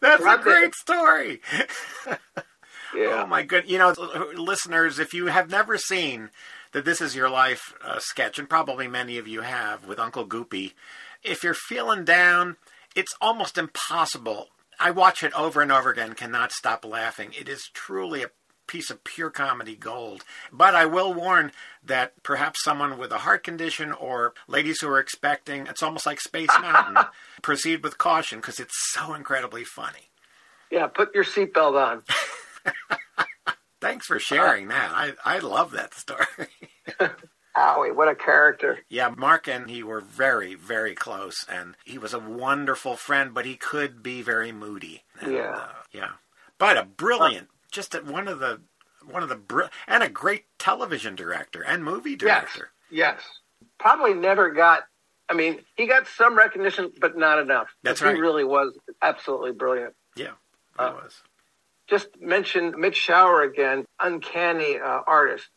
That's 0.02 0.24
a 0.24 0.40
great 0.42 0.74
story. 0.74 1.42
Yeah. 2.96 3.24
Oh 3.24 3.28
my 3.28 3.44
good. 3.44 3.70
You 3.70 3.78
know, 3.78 3.94
listeners, 4.36 4.98
if 4.98 5.14
you 5.14 5.28
have 5.28 5.52
never 5.52 5.78
seen 5.78 6.32
that 6.72 6.86
This 6.86 7.00
Is 7.00 7.16
Your 7.16 7.30
Life 7.30 7.76
uh, 7.84 8.00
sketch, 8.00 8.40
and 8.40 8.50
probably 8.50 8.88
many 8.88 9.20
of 9.20 9.28
you 9.28 9.42
have 9.42 9.86
with 9.86 10.00
Uncle 10.00 10.26
Goopy, 10.26 10.74
if 11.22 11.44
you're 11.44 11.54
feeling 11.54 12.06
down, 12.06 12.56
it's 12.98 13.14
almost 13.22 13.60
impossible. 13.60 14.48
I 14.80 14.90
watch 14.90 15.22
it 15.24 15.32
over 15.34 15.62
and 15.62 15.72
over 15.72 15.92
again, 15.92 16.14
cannot 16.14 16.52
stop 16.52 16.84
laughing. 16.84 17.32
It 17.40 17.48
is 17.48 17.70
truly 17.74 18.24
a 18.24 18.32
piece 18.66 18.90
of 18.90 19.04
pure 19.04 19.30
comedy 19.30 19.76
gold. 19.76 20.26
But 20.52 20.74
I 20.74 20.88
will 20.88 21.14
warn 21.14 21.52
that 21.84 22.22
perhaps 22.24 22.64
someone 22.64 22.98
with 22.98 23.12
a 23.12 23.20
heart 23.20 23.44
condition 23.44 23.92
or 23.94 24.34
ladies 24.48 24.82
who 24.82 24.90
are 24.90 25.00
expecting, 25.00 25.68
it's 25.68 25.84
almost 25.84 26.08
like 26.08 26.20
Space 26.20 26.50
Mountain, 26.62 27.06
proceed 27.44 27.84
with 27.84 28.00
caution 28.00 28.40
because 28.40 28.60
it's 28.60 28.76
so 28.92 29.14
incredibly 29.14 29.64
funny. 29.64 30.10
Yeah, 30.72 30.88
put 30.88 31.14
your 31.14 31.24
seatbelt 31.24 31.80
on. 31.80 32.04
Thanks 33.80 34.08
for 34.08 34.20
sharing 34.20 34.70
that. 34.70 34.92
I, 34.92 35.14
I 35.24 35.40
love 35.40 35.72
that 35.72 35.94
story. 35.94 36.26
Howie, 37.58 37.92
what 37.92 38.08
a 38.08 38.14
character. 38.16 38.80
yeah, 38.88 39.10
Mark 39.18 39.48
and 39.48 39.68
he 39.70 39.82
were 39.82 40.00
very, 40.02 40.54
very 40.54 40.94
close, 40.94 41.44
and 41.50 41.76
he 41.86 41.98
was 41.98 42.14
a 42.14 42.20
wonderful 42.20 42.96
friend, 42.96 43.34
but 43.34 43.46
he 43.46 43.56
could 43.56 44.04
be 44.04 44.22
very 44.22 44.52
moody. 44.52 45.04
And, 45.20 45.34
Yeah. 45.34 45.56
uh, 45.56 45.70
yeah. 45.92 46.10
But 46.60 46.78
a 46.78 46.84
brilliant, 46.84 47.48
just 47.72 47.96
a, 47.96 48.00
one 48.00 48.28
of 48.28 48.38
the, 48.40 48.62
one 49.10 49.24
of 49.24 49.30
the, 49.30 49.36
br- 49.36 49.64
and 49.88 50.04
a 50.04 50.10
great 50.10 50.46
television 50.60 51.16
director 51.16 51.64
and 51.64 51.84
movie 51.84 52.16
director. 52.16 52.70
Yes. 52.92 53.20
Probably 53.80 54.14
never 54.14 54.52
got, 54.52 54.84
I 55.28 55.34
mean, 55.34 55.60
he 55.76 55.88
got 55.88 56.08
some 56.08 56.38
recognition, 56.38 56.92
but 57.02 57.18
not 57.18 57.40
enough. 57.40 57.70
That's 57.82 58.02
right. 58.04 58.16
He 58.16 58.22
really 58.22 58.44
was 58.44 58.78
absolutely 59.02 59.52
brilliant. 59.54 59.96
Yeah, 60.16 60.34
he 60.78 60.84
Uh, 60.86 60.94
was. 60.94 61.22
just 61.88 62.08
mention 62.22 62.80
Mitch 62.80 62.98
Schauer 63.08 63.44
again, 63.48 63.86
uncanny 64.00 64.78
uh, 64.80 65.02
artist. 65.08 65.48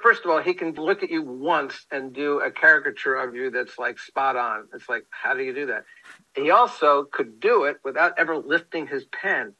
First 0.00 0.24
of 0.24 0.30
all, 0.30 0.40
he 0.40 0.54
can 0.54 0.72
look 0.74 1.02
at 1.02 1.10
you 1.10 1.22
once 1.22 1.86
and 1.90 2.12
do 2.12 2.40
a 2.40 2.50
caricature 2.50 3.16
of 3.16 3.34
you 3.34 3.50
that's 3.50 3.78
like 3.78 3.98
spot 3.98 4.36
on. 4.36 4.68
It's 4.74 4.88
like, 4.88 5.04
how 5.10 5.34
do 5.34 5.42
you 5.42 5.52
do 5.52 5.66
that? 5.66 5.84
He 6.36 6.50
also 6.50 7.04
could 7.04 7.40
do 7.40 7.64
it 7.64 7.78
without 7.84 8.12
ever 8.16 8.36
lifting 8.38 8.86
his 8.86 9.04
pen. 9.06 9.54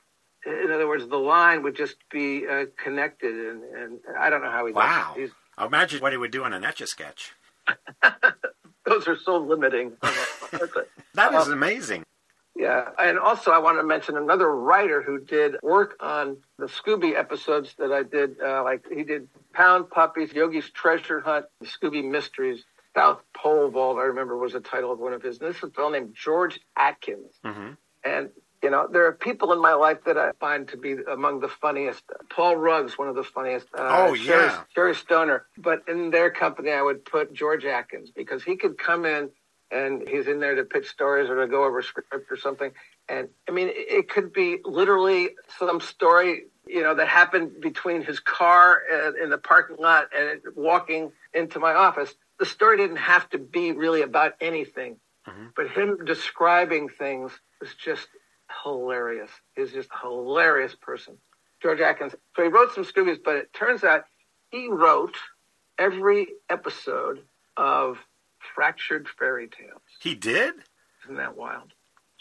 In 0.47 0.71
other 0.73 0.87
words, 0.87 1.09
the 1.09 1.17
line 1.17 1.63
would 1.65 1.75
just 1.77 1.97
be 2.11 2.47
uh, 2.47 2.67
connected, 2.83 3.35
and, 3.35 3.65
and 3.65 3.99
I 4.19 4.31
don't 4.31 4.43
know 4.43 4.51
how 4.51 4.65
he 4.67 4.73
Wow. 4.73 5.15
does 5.17 5.25
it. 5.31 5.33
I 5.59 5.67
imagine 5.67 6.01
what 6.01 6.13
he 6.13 6.19
would 6.19 6.31
do 6.31 6.45
in 6.45 6.53
an 6.53 6.65
etch 6.65 6.81
a 6.81 6.87
sketch. 6.87 7.33
Those 8.87 9.09
are 9.09 9.17
so 9.17 9.39
limiting. 9.39 9.93
That 11.15 11.35
is 11.35 11.49
amazing. 11.49 12.05
Yeah, 12.59 12.89
and 12.99 13.21
also 13.21 13.53
I 13.53 13.59
want 13.59 13.79
to 13.79 13.85
mention 13.85 14.17
another 14.17 14.53
writer 14.53 15.01
who 15.01 15.21
did 15.21 15.55
work 15.63 15.97
on 16.01 16.39
the 16.59 16.67
Scooby 16.67 17.15
episodes 17.17 17.75
that 17.79 17.93
I 17.93 18.03
did. 18.03 18.41
Uh, 18.43 18.65
like 18.65 18.85
he 18.93 19.05
did 19.05 19.29
Pound 19.53 19.91
Puppies, 19.91 20.31
Yogi's 20.33 20.69
Treasure 20.71 21.21
Hunt, 21.21 21.47
Scooby 21.63 22.05
Mysteries, 22.05 22.65
South 22.97 23.21
Pole 23.33 23.71
Vault. 23.71 23.99
I 23.99 24.03
remember 24.07 24.37
was 24.37 24.55
the 24.55 24.61
title 24.61 24.91
of 24.91 24.99
one 24.99 25.13
of 25.13 25.23
his. 25.23 25.39
And 25.39 25.49
this 25.49 25.59
is 25.59 25.63
a 25.63 25.71
fellow 25.71 25.91
named 25.91 26.17
George 26.21 26.59
Atkins, 26.77 27.33
hmm 27.45 27.71
and 28.05 28.31
you 28.63 28.71
know 28.71 28.89
there 28.91 29.07
are 29.07 29.13
people 29.13 29.53
in 29.53 29.61
my 29.61 29.75
life 29.75 29.99
that 30.07 30.19
I 30.19 30.33
find 30.41 30.67
to 30.69 30.77
be 30.77 30.97
among 31.13 31.39
the 31.39 31.49
funniest. 31.49 32.03
Paul 32.29 32.57
Ruggs, 32.57 32.99
one 32.99 33.07
of 33.09 33.15
the 33.15 33.23
funniest. 33.23 33.69
Uh, 33.73 33.87
Oh, 33.89 34.15
Sherry, 34.17 34.47
yeah. 34.47 34.63
Sherry 34.75 34.95
Stoner. 34.97 35.47
But 35.57 35.83
in 35.87 36.11
their 36.11 36.31
company, 36.31 36.73
I 36.73 36.83
would 36.83 37.05
put 37.05 37.33
George 37.33 37.65
Atkins 37.65 38.11
because 38.11 38.43
he 38.43 38.57
could 38.57 38.77
come 38.79 39.05
in 39.05 39.31
and 39.71 40.09
he's 40.09 40.27
in 40.27 40.41
there 40.41 40.55
to 40.55 40.65
pitch 40.65 40.89
stories 40.89 41.29
or 41.29 41.41
to 41.41 41.47
go 41.47 41.65
over 41.65 41.83
script 41.83 42.13
or 42.31 42.37
something. 42.37 42.71
And 43.09 43.29
I 43.49 43.53
mean, 43.53 43.69
it, 43.71 44.09
could 44.09 44.33
be 44.33 44.59
literally 44.65 45.31
some 45.59 45.81
story 45.81 46.45
you 46.69 46.83
know, 46.83 46.95
that 46.95 47.09
happened 47.09 47.61
between 47.61 48.03
his 48.03 48.21
car 48.21 48.83
and, 48.91 49.17
in 49.17 49.31
the 49.31 49.39
parking 49.39 49.77
lot 49.79 50.09
and 50.17 50.41
walking 50.55 51.13
into 51.35 51.59
my 51.59 51.73
office. 51.73 52.15
The 52.39 52.47
story 52.47 52.77
didn't 52.77 52.97
have 52.97 53.29
to 53.31 53.39
be 53.39 53.73
really 53.73 54.03
about 54.03 54.35
anything, 54.41 54.97
mm-hmm. 55.27 55.47
but 55.57 55.71
him 55.71 56.05
describing 56.05 56.89
things 56.89 57.33
was 57.61 57.71
just 57.75 58.07
hilarious. 58.63 59.31
He's 59.57 59.73
just 59.73 59.89
a 59.91 60.07
hilarious 60.07 60.75
person. 60.75 61.17
George 61.61 61.81
Atkins. 61.81 62.15
So 62.37 62.43
he 62.43 62.49
wrote 62.49 62.73
some 62.75 62.85
Scoobies, 62.85 63.19
but 63.25 63.37
it 63.37 63.53
turns 63.53 63.83
out 63.83 64.05
he 64.51 64.69
wrote 64.69 65.17
every 65.79 66.29
episode 66.49 67.25
of 67.57 67.99
Fractured 68.55 69.09
Fairy 69.19 69.49
Tales. 69.49 69.81
He 70.01 70.15
did? 70.15 70.55
Isn't 71.05 71.17
that 71.17 71.37
wild? 71.37 71.73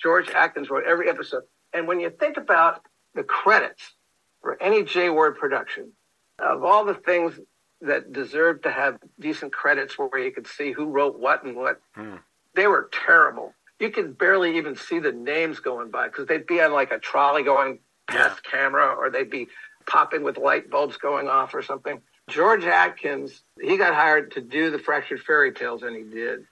George 0.01 0.29
Atkins 0.29 0.69
wrote 0.69 0.86
every 0.86 1.10
episode. 1.10 1.43
And 1.74 1.88
when 1.88 2.00
you 2.00 2.10
think 2.10 2.38
about 2.38 2.81
the 3.15 3.24
credits 3.24 3.96
for 4.41 4.62
any 4.62 4.84
Jay 4.84 5.10
Ward 5.10 5.38
production, 5.38 5.91
of 6.39 6.63
all 6.63 6.86
the 6.86 6.93
things 6.93 7.39
that 7.81 8.12
deserved 8.12 8.63
to 8.63 8.72
have 8.72 8.98
decent 9.19 9.53
credits 9.53 9.98
where 9.98 10.19
you 10.19 10.31
could 10.31 10.48
see 10.48 10.72
who 10.72 10.86
wrote 10.86 11.19
what 11.19 11.43
and 11.43 11.55
what, 11.55 11.81
hmm. 11.96 12.15
they 12.55 12.67
were 12.67 12.89
terrible. 12.91 13.53
You 13.79 13.91
could 13.91 14.17
barely 14.17 14.57
even 14.57 14.75
see 14.75 15.00
the 15.00 15.12
names 15.12 15.60
going 15.60 15.91
by 15.91 16.07
because 16.07 16.25
they'd 16.25 16.48
be 16.48 16.62
on 16.62 16.74
like 16.74 16.91
a 16.91 17.00
trolley 17.00 17.43
going 17.43 17.79
past 18.07 18.41
yeah. 18.46 18.51
camera 18.51 18.96
or 18.96 19.10
they'd 19.10 19.29
be 19.29 19.48
popping 19.86 20.24
with 20.24 20.38
light 20.38 20.69
bulbs 20.69 20.98
going 20.98 21.27
off 21.27 21.53
or 21.53 21.62
something. 21.62 22.01
George 22.29 22.65
Atkins, 22.65 23.41
he 23.62 23.77
got 23.77 23.93
hired 23.93 24.31
to 24.31 24.41
do 24.41 24.69
the 24.69 24.79
Fractured 24.79 25.22
Fairy 25.22 25.53
Tales, 25.53 25.84
and 25.84 25.96
he 25.96 26.03
did. 26.03 26.46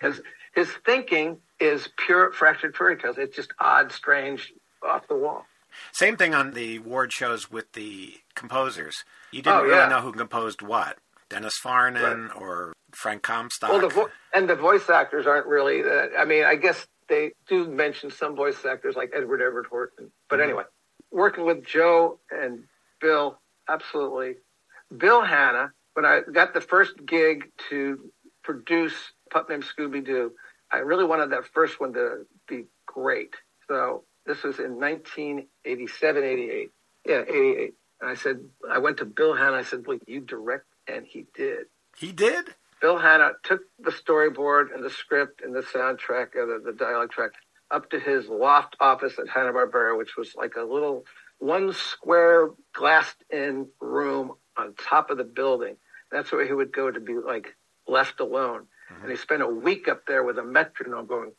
His, 0.00 0.20
his 0.54 0.68
thinking 0.84 1.38
is 1.60 1.88
pure 1.96 2.32
Fractured 2.32 2.76
Fairy 2.76 2.96
Tales. 2.96 3.18
It's 3.18 3.36
just 3.36 3.52
odd, 3.58 3.92
strange, 3.92 4.52
off 4.82 5.06
the 5.06 5.14
wall. 5.14 5.46
Same 5.92 6.16
thing 6.16 6.34
on 6.34 6.52
the 6.52 6.80
Ward 6.80 7.12
shows 7.12 7.50
with 7.50 7.72
the 7.72 8.14
composers. 8.34 9.04
You 9.30 9.42
didn't 9.42 9.60
oh, 9.60 9.64
yeah. 9.64 9.76
really 9.76 9.90
know 9.90 10.00
who 10.00 10.12
composed 10.12 10.60
what. 10.60 10.98
Dennis 11.28 11.58
Farnon 11.64 12.28
right. 12.28 12.36
or 12.36 12.74
Frank 12.90 13.22
Comstock. 13.22 13.70
Well, 13.70 13.80
the 13.80 13.88
vo- 13.88 14.10
and 14.34 14.50
the 14.50 14.56
voice 14.56 14.90
actors 14.90 15.26
aren't 15.26 15.46
really. 15.46 15.82
Uh, 15.82 16.08
I 16.18 16.26
mean, 16.26 16.44
I 16.44 16.56
guess 16.56 16.86
they 17.08 17.32
do 17.48 17.66
mention 17.66 18.10
some 18.10 18.36
voice 18.36 18.64
actors 18.66 18.96
like 18.96 19.12
Edward 19.16 19.40
Everett 19.40 19.66
Horton. 19.66 20.10
But 20.28 20.36
mm-hmm. 20.36 20.44
anyway, 20.44 20.64
working 21.10 21.46
with 21.46 21.64
Joe 21.64 22.18
and 22.30 22.64
Bill, 23.00 23.38
absolutely 23.68 24.36
Bill 24.96 25.22
Hanna, 25.22 25.72
when 25.94 26.04
I 26.04 26.20
got 26.20 26.54
the 26.54 26.60
first 26.60 26.94
gig 27.06 27.50
to 27.70 28.10
produce 28.42 28.94
Pup 29.30 29.48
Named 29.48 29.64
Scooby 29.64 30.04
Doo, 30.04 30.32
I 30.70 30.78
really 30.78 31.04
wanted 31.04 31.30
that 31.30 31.46
first 31.46 31.80
one 31.80 31.92
to 31.94 32.26
be 32.48 32.64
great. 32.86 33.34
So 33.68 34.04
this 34.26 34.42
was 34.42 34.58
in 34.58 34.78
1987, 34.80 36.24
88. 36.24 36.70
Yeah, 37.06 37.22
88. 37.22 37.74
And 38.00 38.10
I 38.10 38.14
said, 38.14 38.40
I 38.70 38.78
went 38.78 38.98
to 38.98 39.04
Bill 39.04 39.34
Hanna. 39.34 39.56
I 39.56 39.62
said, 39.62 39.86
"Will 39.86 39.98
you 40.06 40.20
direct?" 40.20 40.66
And 40.88 41.06
he 41.06 41.26
did. 41.34 41.66
He 41.96 42.12
did. 42.12 42.54
Bill 42.80 42.98
Hanna 42.98 43.32
took 43.44 43.60
the 43.78 43.92
storyboard 43.92 44.74
and 44.74 44.84
the 44.84 44.90
script 44.90 45.40
and 45.40 45.54
the 45.54 45.62
soundtrack, 45.62 46.34
and 46.34 46.50
the, 46.50 46.72
the 46.72 46.76
dialogue 46.76 47.12
track, 47.12 47.30
up 47.70 47.90
to 47.90 48.00
his 48.00 48.26
loft 48.28 48.76
office 48.80 49.18
at 49.18 49.28
Hanna 49.28 49.52
Barbera, 49.52 49.96
which 49.96 50.16
was 50.16 50.34
like 50.34 50.56
a 50.56 50.62
little 50.62 51.04
one 51.38 51.72
square 51.72 52.50
glassed 52.72 53.22
in 53.30 53.68
room 53.80 54.32
on 54.56 54.74
top 54.74 55.10
of 55.10 55.18
the 55.18 55.24
building. 55.24 55.76
That's 56.10 56.32
where 56.32 56.46
he 56.46 56.52
would 56.52 56.72
go 56.72 56.90
to 56.90 57.00
be 57.00 57.14
like 57.14 57.54
left 57.86 58.20
alone. 58.20 58.66
Mm-hmm. 58.92 59.02
And 59.02 59.10
he 59.10 59.16
spent 59.16 59.42
a 59.42 59.48
week 59.48 59.88
up 59.88 60.06
there 60.06 60.22
with 60.22 60.38
a 60.38 60.44
metronome 60.44 61.06
going. 61.06 61.32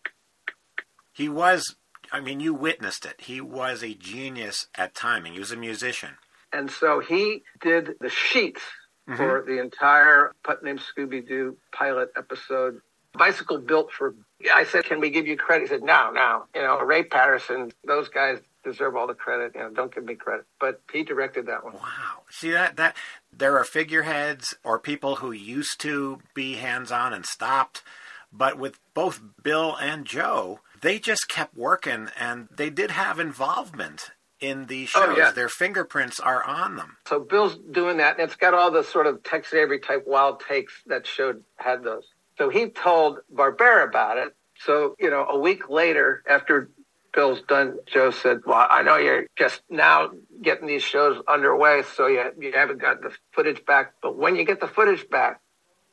He 1.14 1.30
was, 1.30 1.76
I 2.12 2.20
mean, 2.20 2.40
you 2.40 2.54
witnessed 2.54 3.06
it. 3.06 3.22
He 3.22 3.40
was 3.40 3.84
a 3.84 3.94
genius 3.94 4.68
at 4.76 4.96
timing. 4.96 5.34
He 5.34 5.40
was 5.40 5.52
a 5.52 5.58
musician. 5.58 6.18
And 6.52 6.70
so 6.70 7.00
he 7.00 7.44
did 7.62 7.96
the 8.00 8.10
sheets 8.10 8.62
mm-hmm. 9.08 9.18
for 9.18 9.44
the 9.46 9.60
entire 9.60 10.34
Pup 10.44 10.64
Named 10.64 10.82
Scooby 10.82 11.28
Doo 11.28 11.58
pilot 11.72 12.12
episode. 12.18 12.82
Bicycle 13.14 13.60
built 13.60 13.92
for. 13.92 14.16
I 14.52 14.64
said, 14.64 14.86
"Can 14.86 15.00
we 15.00 15.12
give 15.12 15.28
you 15.28 15.38
credit?" 15.38 15.66
He 15.66 15.68
said, 15.68 15.84
"No, 15.84 16.10
no. 16.12 16.46
You 16.56 16.64
know, 16.64 16.82
Ray 16.82 17.04
Patterson, 17.04 17.72
those 17.86 18.10
guys 18.10 18.40
deserve 18.64 18.96
all 18.96 19.08
the 19.08 19.14
credit. 19.14 19.54
You 19.56 19.62
know, 19.62 19.70
don't 19.70 19.94
give 19.94 20.04
me 20.06 20.16
credit. 20.16 20.46
But 20.60 20.82
he 20.92 21.04
directed 21.04 21.48
that 21.48 21.64
one. 21.64 21.74
Wow. 21.74 22.24
See 22.30 22.52
that 22.52 22.78
that 22.78 22.96
there 23.32 23.58
are 23.58 23.64
figureheads 23.64 24.56
or 24.64 24.80
people 24.80 25.18
who 25.18 25.32
used 25.32 25.80
to 25.82 26.20
be 26.34 26.54
hands 26.54 26.92
on 26.92 27.14
and 27.14 27.26
stopped, 27.26 27.84
but 28.32 28.58
with 28.58 28.80
both 28.94 29.22
Bill 29.42 29.76
and 29.76 30.06
Joe, 30.06 30.60
they 30.82 31.00
just 31.00 31.28
kept 31.28 31.56
working 31.56 32.10
and 32.20 32.48
they 32.52 32.70
did 32.70 32.92
have 32.92 33.20
involvement 33.20 34.12
in 34.40 34.66
these 34.66 34.92
oh, 34.96 35.06
shows. 35.06 35.16
Oh, 35.16 35.20
yeah. 35.20 35.32
Their 35.32 35.50
fingerprints 35.50 36.20
are 36.20 36.44
on 36.44 36.76
them. 36.76 36.98
So 37.08 37.20
Bill's 37.20 37.58
doing 37.72 37.98
that, 37.98 38.20
and 38.20 38.28
it's 38.28 38.36
got 38.36 38.54
all 38.54 38.72
the 38.72 38.84
sort 38.84 39.08
of 39.08 39.24
Tex 39.24 39.54
Avery 39.54 39.80
type 39.80 40.04
wild 40.06 40.42
takes 40.48 40.74
that 40.88 41.08
showed 41.08 41.44
had 41.56 41.84
those. 41.84 42.04
So 42.38 42.50
he 42.50 42.70
told 42.70 43.20
Barbera 43.34 43.88
about 43.88 44.18
it. 44.18 44.36
So, 44.66 44.96
you 45.00 45.10
know, 45.10 45.26
a 45.26 45.40
week 45.40 45.70
later, 45.70 46.24
after 46.28 46.70
Bill's 47.14 47.42
done, 47.48 47.78
Joe 47.86 48.12
said, 48.12 48.42
well, 48.46 48.68
I 48.70 48.82
know 48.82 48.98
you're 48.98 49.28
just 49.38 49.62
now 49.70 50.12
getting 50.42 50.68
these 50.68 50.82
shows 50.82 51.22
underway, 51.28 51.84
so 51.96 52.08
you, 52.08 52.24
you 52.40 52.52
haven't 52.54 52.82
got 52.82 53.02
the 53.02 53.12
footage 53.32 53.64
back. 53.66 53.94
But 54.02 54.18
when 54.18 54.36
you 54.36 54.44
get 54.46 54.60
the 54.60 54.68
footage 54.68 55.08
back, 55.10 55.40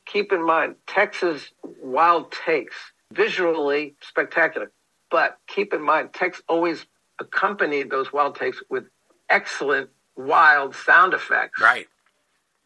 keep 0.05 0.31
in 0.31 0.45
mind, 0.45 0.75
Tex's 0.87 1.51
wild 1.63 2.31
takes, 2.31 2.75
visually 3.11 3.95
spectacular. 4.01 4.71
But 5.11 5.37
keep 5.47 5.73
in 5.73 5.81
mind, 5.81 6.13
Tex 6.13 6.41
always 6.47 6.85
accompanied 7.19 7.91
those 7.91 8.11
wild 8.11 8.35
takes 8.35 8.61
with 8.69 8.85
excellent 9.29 9.89
wild 10.15 10.75
sound 10.75 11.13
effects. 11.13 11.61
Right. 11.61 11.87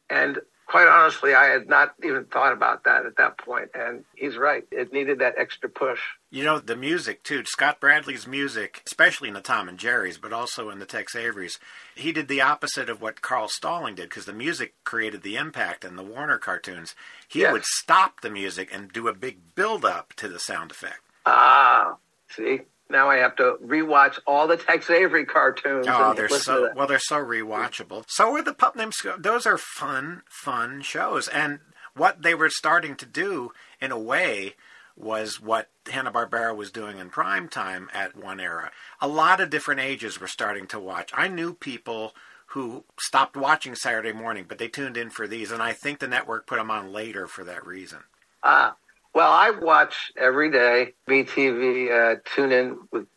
And 0.10 0.40
quite 0.68 0.88
honestly, 0.88 1.34
I 1.34 1.46
had 1.46 1.68
not 1.68 1.96
even 2.04 2.26
thought 2.26 2.54
about 2.54 2.86
that 2.86 3.06
at 3.06 3.18
that 3.18 3.38
point. 3.38 3.70
And 3.74 4.06
he's 4.16 4.38
right. 4.38 4.64
It 4.72 4.94
needed 4.94 5.20
that 5.20 5.36
extra 5.38 5.70
push. 5.70 6.00
You 6.36 6.44
know, 6.44 6.60
the 6.60 6.76
music, 6.76 7.24
too. 7.24 7.44
Scott 7.46 7.80
Bradley's 7.80 8.28
music, 8.28 8.84
especially 8.86 9.30
in 9.30 9.36
the 9.36 9.40
Tom 9.40 9.70
and 9.70 9.78
Jerry's, 9.78 10.18
but 10.18 10.34
also 10.34 10.70
in 10.70 10.80
the 10.80 10.86
Tex 10.86 11.16
Avery's, 11.16 11.60
he 11.96 12.12
did 12.12 12.28
the 12.28 12.42
opposite 12.42 12.90
of 12.90 13.02
what 13.02 13.22
Carl 13.22 13.48
Stalling 13.48 13.96
did 13.96 14.10
because 14.10 14.26
the 14.26 14.34
music 14.34 14.74
created 14.84 15.22
the 15.22 15.38
impact 15.38 15.86
in 15.86 15.96
the 15.96 16.04
Warner 16.04 16.38
cartoons. 16.38 16.94
He 17.26 17.40
yes. 17.40 17.54
would 17.54 17.64
stop 17.64 18.20
the 18.20 18.30
music 18.30 18.70
and 18.74 18.92
do 18.92 19.08
a 19.08 19.14
big 19.14 19.56
build 19.56 19.86
up 19.86 20.12
to 20.16 20.28
the 20.28 20.38
sound 20.38 20.72
effect. 20.72 21.00
Ah, 21.26 21.96
see? 22.28 22.60
now 22.90 23.10
I 23.10 23.16
have 23.16 23.38
to 23.38 23.56
rewatch 23.66 24.20
all 24.28 24.46
the 24.46 24.58
Tex 24.58 24.90
Avery 24.90 25.26
cartoons. 25.26 25.88
Oh, 25.90 26.14
they're 26.14 26.28
so 26.28 26.70
well. 26.76 26.86
They're 26.86 27.00
so 27.00 27.24
rewatchable. 27.24 28.04
So 28.10 28.34
are 28.34 28.44
the 28.44 28.54
Pup 28.54 28.76
Named. 28.76 28.92
Those 29.20 29.46
are 29.46 29.58
fun, 29.58 30.24
fun 30.28 30.82
shows, 30.82 31.30
and 31.30 31.60
what 31.96 32.24
they 32.24 32.36
were 32.36 32.50
starting 32.50 32.96
to 32.98 33.06
do, 33.06 33.54
in 33.80 33.94
a 33.94 33.98
way, 33.98 34.56
was 34.96 35.42
what 35.42 35.70
Hanna 35.92 36.12
Barbera 36.12 36.56
was 36.56 36.72
doing 36.72 36.98
in 36.98 37.10
prime 37.10 37.50
time 37.50 37.90
at 37.94 38.16
one 38.16 38.40
era. 38.40 38.72
A 39.02 39.08
lot 39.08 39.42
of 39.42 39.50
different 39.50 39.82
ages 39.82 40.20
were 40.20 40.28
starting 40.28 40.68
to 40.68 40.80
watch. 40.80 41.12
I 41.14 41.28
knew 41.28 41.54
people 41.54 42.14
who 42.48 42.86
stopped 43.00 43.36
watching 43.36 43.76
Saturday 43.76 44.14
morning, 44.14 44.46
but 44.48 44.58
they 44.58 44.68
tuned 44.68 44.96
in 44.96 45.10
for 45.10 45.28
these, 45.28 45.52
and 45.52 45.62
I 45.62 45.74
think 45.74 46.00
the 46.00 46.08
network 46.08 46.48
put 46.48 46.58
them 46.58 46.72
on 46.72 46.94
later 46.94 47.28
for 47.28 47.44
that 47.44 47.66
reason. 47.66 48.00
Ah, 48.44 48.72
uh, 48.72 48.74
well, 49.14 49.32
I 49.32 49.50
watch 49.50 50.12
every 50.18 50.52
day 50.52 50.94
MeTV. 51.10 51.90
Uh, 51.90 52.20
tune 52.36 52.52
in 52.52 52.78
with 52.92 53.08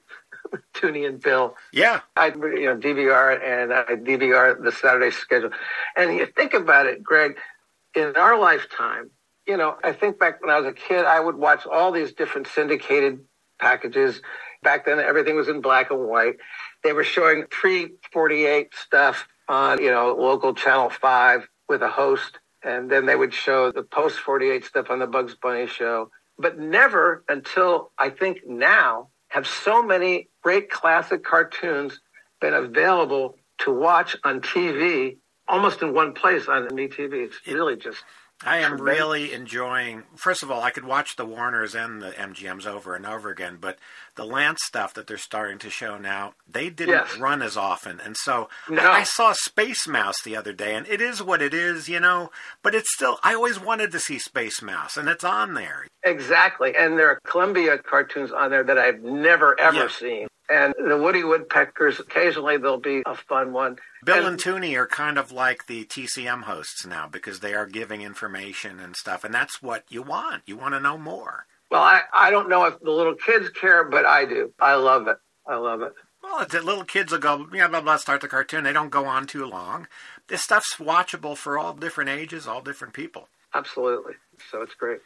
Toonie 0.75 1.04
and 1.04 1.20
Bill. 1.20 1.54
Yeah, 1.73 2.00
I 2.16 2.28
you 2.28 2.66
know 2.66 2.76
DVR 2.76 3.40
and 3.42 3.73
I 3.73 3.85
DVR 3.85 4.62
the 4.62 4.73
Saturday 4.73 5.11
schedule. 5.11 5.50
And 5.97 6.16
you 6.16 6.26
think 6.26 6.54
about 6.54 6.87
it, 6.87 7.02
Greg. 7.02 7.37
In 7.94 8.14
our 8.16 8.38
lifetime, 8.38 9.11
you 9.49 9.57
know, 9.57 9.76
I 9.83 9.93
think 9.93 10.19
back 10.19 10.43
when 10.43 10.50
I 10.50 10.59
was 10.59 10.69
a 10.69 10.75
kid, 10.75 11.07
I 11.07 11.19
would 11.21 11.37
watch 11.37 11.67
all 11.67 11.90
these 11.90 12.12
different 12.12 12.49
syndicated 12.49 13.21
packages. 13.59 14.21
Back 14.62 14.87
then, 14.87 15.00
everything 15.00 15.37
was 15.37 15.49
in 15.49 15.62
black 15.62 15.90
and 15.90 16.07
white. 16.09 16.37
They 16.85 16.93
were 16.93 17.05
showing 17.05 17.47
pre 17.50 17.95
48 18.12 18.75
stuff 18.75 19.26
on, 19.49 19.83
you 19.83 19.90
know, 19.90 20.14
local 20.14 20.55
channel 20.55 20.90
five 20.90 21.49
with 21.69 21.83
a 21.83 21.88
host 21.88 22.38
and 22.62 22.90
then 22.90 23.07
they 23.07 23.17
would 23.17 23.33
show 23.33 23.73
the 23.73 23.83
post 23.83 24.19
48 24.21 24.64
stuff 24.64 24.90
on 24.90 24.99
the 24.99 25.07
Bugs 25.07 25.35
Bunny 25.40 25.67
show. 25.67 26.11
But 26.38 26.59
never 26.59 27.25
until 27.28 27.93
I 27.99 28.11
think 28.11 28.40
now 28.47 29.09
have 29.28 29.47
so 29.47 29.83
many 29.83 30.28
great 30.43 30.71
classic 30.71 31.25
cartoons 31.25 32.00
been 32.40 32.55
available 32.55 33.37
to 33.61 33.73
watch 33.73 34.17
on 34.25 34.40
TV 34.40 35.19
almost 35.49 35.83
in 35.83 35.95
one 35.95 36.12
place 36.14 36.49
on 36.49 36.69
MeTV. 36.69 37.12
It's 37.14 37.38
really 37.47 37.76
just 37.76 37.99
I 38.45 38.59
am 38.59 38.80
really 38.80 39.33
enjoying. 39.33 40.04
First 40.14 40.45
of 40.45 40.50
all, 40.50 40.62
I 40.62 40.71
could 40.71 40.85
watch 40.85 41.16
the 41.16 41.25
Warners 41.26 41.75
and 41.75 42.00
the 42.00 42.11
MGMs 42.11 42.66
over 42.66 42.95
and 42.95 43.04
over 43.04 43.30
again, 43.30 43.59
but 43.61 43.78
the 44.14 44.25
Lantz 44.25 44.59
stuff 44.61 44.95
that 44.95 45.09
they're 45.09 45.18
starting 45.18 45.59
to 45.59 45.71
show 45.71 45.99
now, 45.99 46.35
they 46.49 46.71
didn't 46.71 46.95
yes. 46.95 47.18
run 47.18 47.42
as 47.42 47.57
often, 47.57 48.00
and 48.00 48.16
so 48.16 48.49
no. 48.68 48.83
I, 48.83 49.00
I 49.00 49.02
saw 49.02 49.33
Space 49.33 49.88
Mouse 49.88 50.23
the 50.23 50.37
other 50.37 50.52
day, 50.52 50.76
and 50.76 50.87
it 50.87 51.00
is 51.00 51.23
what 51.23 51.42
it 51.42 51.52
is, 51.52 51.88
you 51.88 51.99
know. 51.99 52.30
But 52.62 52.76
it's 52.76 52.95
still, 52.95 53.18
I 53.25 53.35
always 53.35 53.59
wanted 53.59 53.90
to 53.92 54.00
see 54.00 54.21
Space 54.21 54.62
Mouse, 54.62 54.97
and 54.97 55.09
it's 55.09 55.25
on 55.25 55.54
there. 55.54 55.87
Exactly, 56.04 56.76
and 56.76 56.97
there 56.97 57.09
are 57.09 57.21
Columbia 57.25 57.78
cartoons 57.78 58.30
on 58.30 58.50
there 58.50 58.62
that 58.62 58.78
I've 58.78 59.02
never 59.02 59.59
ever 59.59 59.76
yeah. 59.76 59.88
seen. 59.88 60.28
And 60.50 60.75
the 60.78 60.97
Woody 60.97 61.25
Woodpeckers, 61.25 62.00
occasionally 62.00 62.57
there'll 62.57 62.78
be 62.78 63.02
a 63.05 63.14
fun 63.14 63.52
one. 63.52 63.78
Bill 64.05 64.19
and, 64.19 64.26
and 64.26 64.38
Toonie 64.38 64.76
are 64.76 64.87
kind 64.87 65.19
of 65.19 65.31
like 65.31 65.67
the 65.67 65.85
TCM 65.85 66.45
hosts 66.45 66.87
now 66.87 67.07
because 67.07 67.40
they 67.40 67.55
are 67.55 67.67
giving 67.67 68.00
information 68.00 68.81
and 68.81 68.97
stuff, 68.97 69.25
and 69.25 69.35
that's 69.35 69.62
what 69.62 69.85
you 69.90 70.02
want. 70.02 70.43
You 70.47 70.57
want 70.57 70.75
to 70.75 70.81
know 70.81 70.97
more. 70.97 71.47
Well, 71.71 71.83
I, 71.83 72.02
I 72.14 72.31
don't 72.31 72.49
know 72.49 72.64
if 72.64 72.81
the 72.81 72.90
little 72.90 73.14
kids 73.14 73.50
care, 73.50 73.85
but 73.85 74.07
I 74.07 74.25
do. 74.25 74.55
I 74.59 74.76
love 74.76 75.07
it. 75.07 75.19
I 75.47 75.57
love 75.57 75.83
it. 75.83 75.93
Well, 76.23 76.40
it's, 76.40 76.55
little 76.55 76.85
kids 76.85 77.12
will 77.12 77.19
go, 77.19 77.47
yeah, 77.52 77.69
blah, 77.69 77.81
blah, 77.81 77.97
start 77.97 78.21
the 78.21 78.28
cartoon. 78.28 78.64
They 78.64 78.73
don't 78.73 78.90
go 78.90 79.07
on 79.07 79.26
too 79.26 79.45
long. 79.45 79.87
This 80.28 80.43
stuff's 80.43 80.76
watchable 80.76 81.37
for 81.37 81.59
all 81.59 81.75
different 81.75 82.11
ages, 82.11 82.47
all 82.47 82.61
different 82.61 82.95
people. 82.95 83.28
Absolutely. 83.55 84.14
So 84.50 84.62
it's 84.62 84.75
great. 84.75 85.00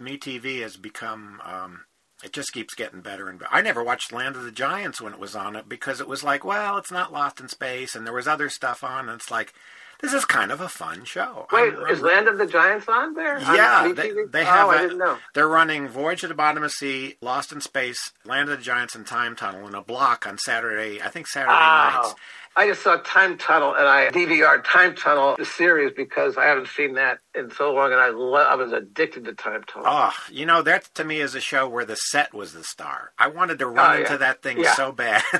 MeTV 0.00 0.62
has 0.62 0.76
become 0.76 1.40
um, 1.44 1.84
it 2.22 2.32
just 2.32 2.52
keeps 2.52 2.74
getting 2.74 3.00
better 3.00 3.28
and 3.28 3.38
better. 3.38 3.52
I 3.52 3.62
never 3.62 3.82
watched 3.82 4.12
Land 4.12 4.36
of 4.36 4.44
the 4.44 4.50
Giants 4.50 5.00
when 5.00 5.12
it 5.12 5.20
was 5.20 5.36
on 5.36 5.54
it 5.56 5.68
because 5.68 6.00
it 6.00 6.08
was 6.08 6.24
like, 6.24 6.44
well, 6.44 6.76
it's 6.76 6.90
not 6.90 7.12
Lost 7.12 7.40
in 7.40 7.48
Space, 7.48 7.94
and 7.94 8.04
there 8.04 8.12
was 8.12 8.26
other 8.26 8.48
stuff 8.48 8.82
on, 8.82 9.08
and 9.08 9.20
it's 9.20 9.30
like, 9.30 9.54
this 10.00 10.12
is 10.12 10.24
kind 10.24 10.52
of 10.52 10.60
a 10.60 10.68
fun 10.68 11.04
show. 11.04 11.46
Wait, 11.52 11.74
is 11.90 12.00
Land 12.00 12.28
of 12.28 12.38
the 12.38 12.46
Giants 12.46 12.86
on 12.88 13.14
there? 13.14 13.38
Yeah, 13.40 13.82
on 13.82 13.94
they, 13.94 14.12
they, 14.30 14.44
have. 14.44 14.68
Oh, 14.68 14.70
I 14.70 14.82
didn't 14.82 14.98
know. 14.98 15.18
They're 15.34 15.48
running 15.48 15.88
Voyage 15.88 16.20
to 16.20 16.28
the 16.28 16.34
Bottom 16.34 16.62
of 16.62 16.70
the 16.70 16.70
Sea, 16.70 17.16
Lost 17.20 17.52
in 17.52 17.60
Space, 17.60 18.12
Land 18.24 18.48
of 18.48 18.58
the 18.58 18.64
Giants, 18.64 18.94
and 18.94 19.06
Time 19.06 19.34
Tunnel 19.34 19.66
in 19.66 19.74
a 19.74 19.82
block 19.82 20.26
on 20.26 20.38
Saturday. 20.38 21.02
I 21.02 21.08
think 21.08 21.26
Saturday 21.26 21.52
oh. 21.52 22.02
nights. 22.02 22.14
I 22.58 22.66
just 22.66 22.82
saw 22.82 22.96
Time 22.96 23.38
Tunnel 23.38 23.72
and 23.74 23.86
I 23.86 24.08
DVR 24.10 24.64
Time 24.64 24.96
Tunnel 24.96 25.36
the 25.38 25.44
series 25.44 25.92
because 25.96 26.36
I 26.36 26.46
haven't 26.46 26.66
seen 26.66 26.94
that 26.94 27.20
in 27.32 27.52
so 27.52 27.72
long 27.72 27.92
and 27.92 28.00
I 28.00 28.08
lo- 28.08 28.34
I 28.34 28.56
was 28.56 28.72
addicted 28.72 29.26
to 29.26 29.32
Time 29.32 29.62
Tunnel. 29.62 29.86
Oh, 29.88 30.12
you 30.28 30.44
know 30.44 30.60
that 30.62 30.92
to 30.96 31.04
me 31.04 31.20
is 31.20 31.36
a 31.36 31.40
show 31.40 31.68
where 31.68 31.84
the 31.84 31.94
set 31.94 32.34
was 32.34 32.54
the 32.54 32.64
star. 32.64 33.12
I 33.16 33.28
wanted 33.28 33.60
to 33.60 33.66
oh, 33.66 33.68
run 33.68 33.96
oh, 33.96 34.00
into 34.00 34.18
that 34.18 34.42
thing 34.42 34.58
yeah. 34.58 34.74
so 34.74 34.90
bad. 34.90 35.22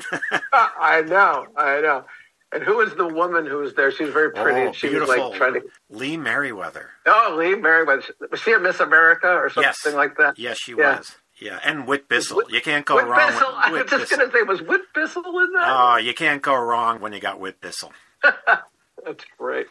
Uh, 0.51 0.67
I 0.79 1.01
know, 1.01 1.45
I 1.57 1.81
know. 1.81 2.05
And 2.51 2.63
who 2.63 2.77
was 2.77 2.95
the 2.95 3.07
woman 3.07 3.45
who 3.45 3.57
was 3.57 3.75
there? 3.75 3.87
Oh, 3.87 3.89
she 3.91 4.05
was 4.05 4.13
very 4.13 4.31
pretty. 4.31 4.69
Oh, 4.69 4.71
she 4.71 4.89
beautiful. 4.89 5.15
was 5.15 5.29
like 5.29 5.37
trying 5.37 5.53
to. 5.53 5.61
Lee 5.89 6.17
Meriwether. 6.17 6.89
Oh, 7.05 7.35
Lee 7.37 7.55
Meriwether. 7.55 8.03
Was 8.31 8.39
she 8.39 8.53
a 8.53 8.59
Miss 8.59 8.79
America 8.79 9.27
or 9.27 9.49
something 9.49 9.71
yes. 9.85 9.93
like 9.93 10.17
that? 10.17 10.39
Yes, 10.39 10.57
she 10.57 10.71
yeah. 10.71 10.97
was. 10.97 11.15
Yeah, 11.39 11.59
and 11.63 11.87
Whit 11.87 12.09
Bissell. 12.09 12.41
you 12.49 12.59
can't 12.59 12.85
go 12.85 12.95
Whit 12.95 13.05
wrong. 13.05 13.31
Bissell. 13.31 13.55
With, 13.71 13.71
Whit 13.71 13.93
I 13.93 13.97
was 13.97 14.09
just 14.09 14.11
going 14.11 14.29
to 14.29 14.37
say, 14.37 14.43
was 14.43 14.61
Whit 14.61 14.81
Bissell 14.93 15.23
in 15.39 15.53
that? 15.53 15.65
Oh, 15.67 15.97
you 15.97 16.13
can't 16.13 16.41
go 16.41 16.55
wrong 16.55 16.99
when 16.99 17.13
you 17.13 17.19
got 17.19 17.39
Whit 17.39 17.61
Bissell. 17.61 17.93
That's 18.23 19.25
great. 19.37 19.67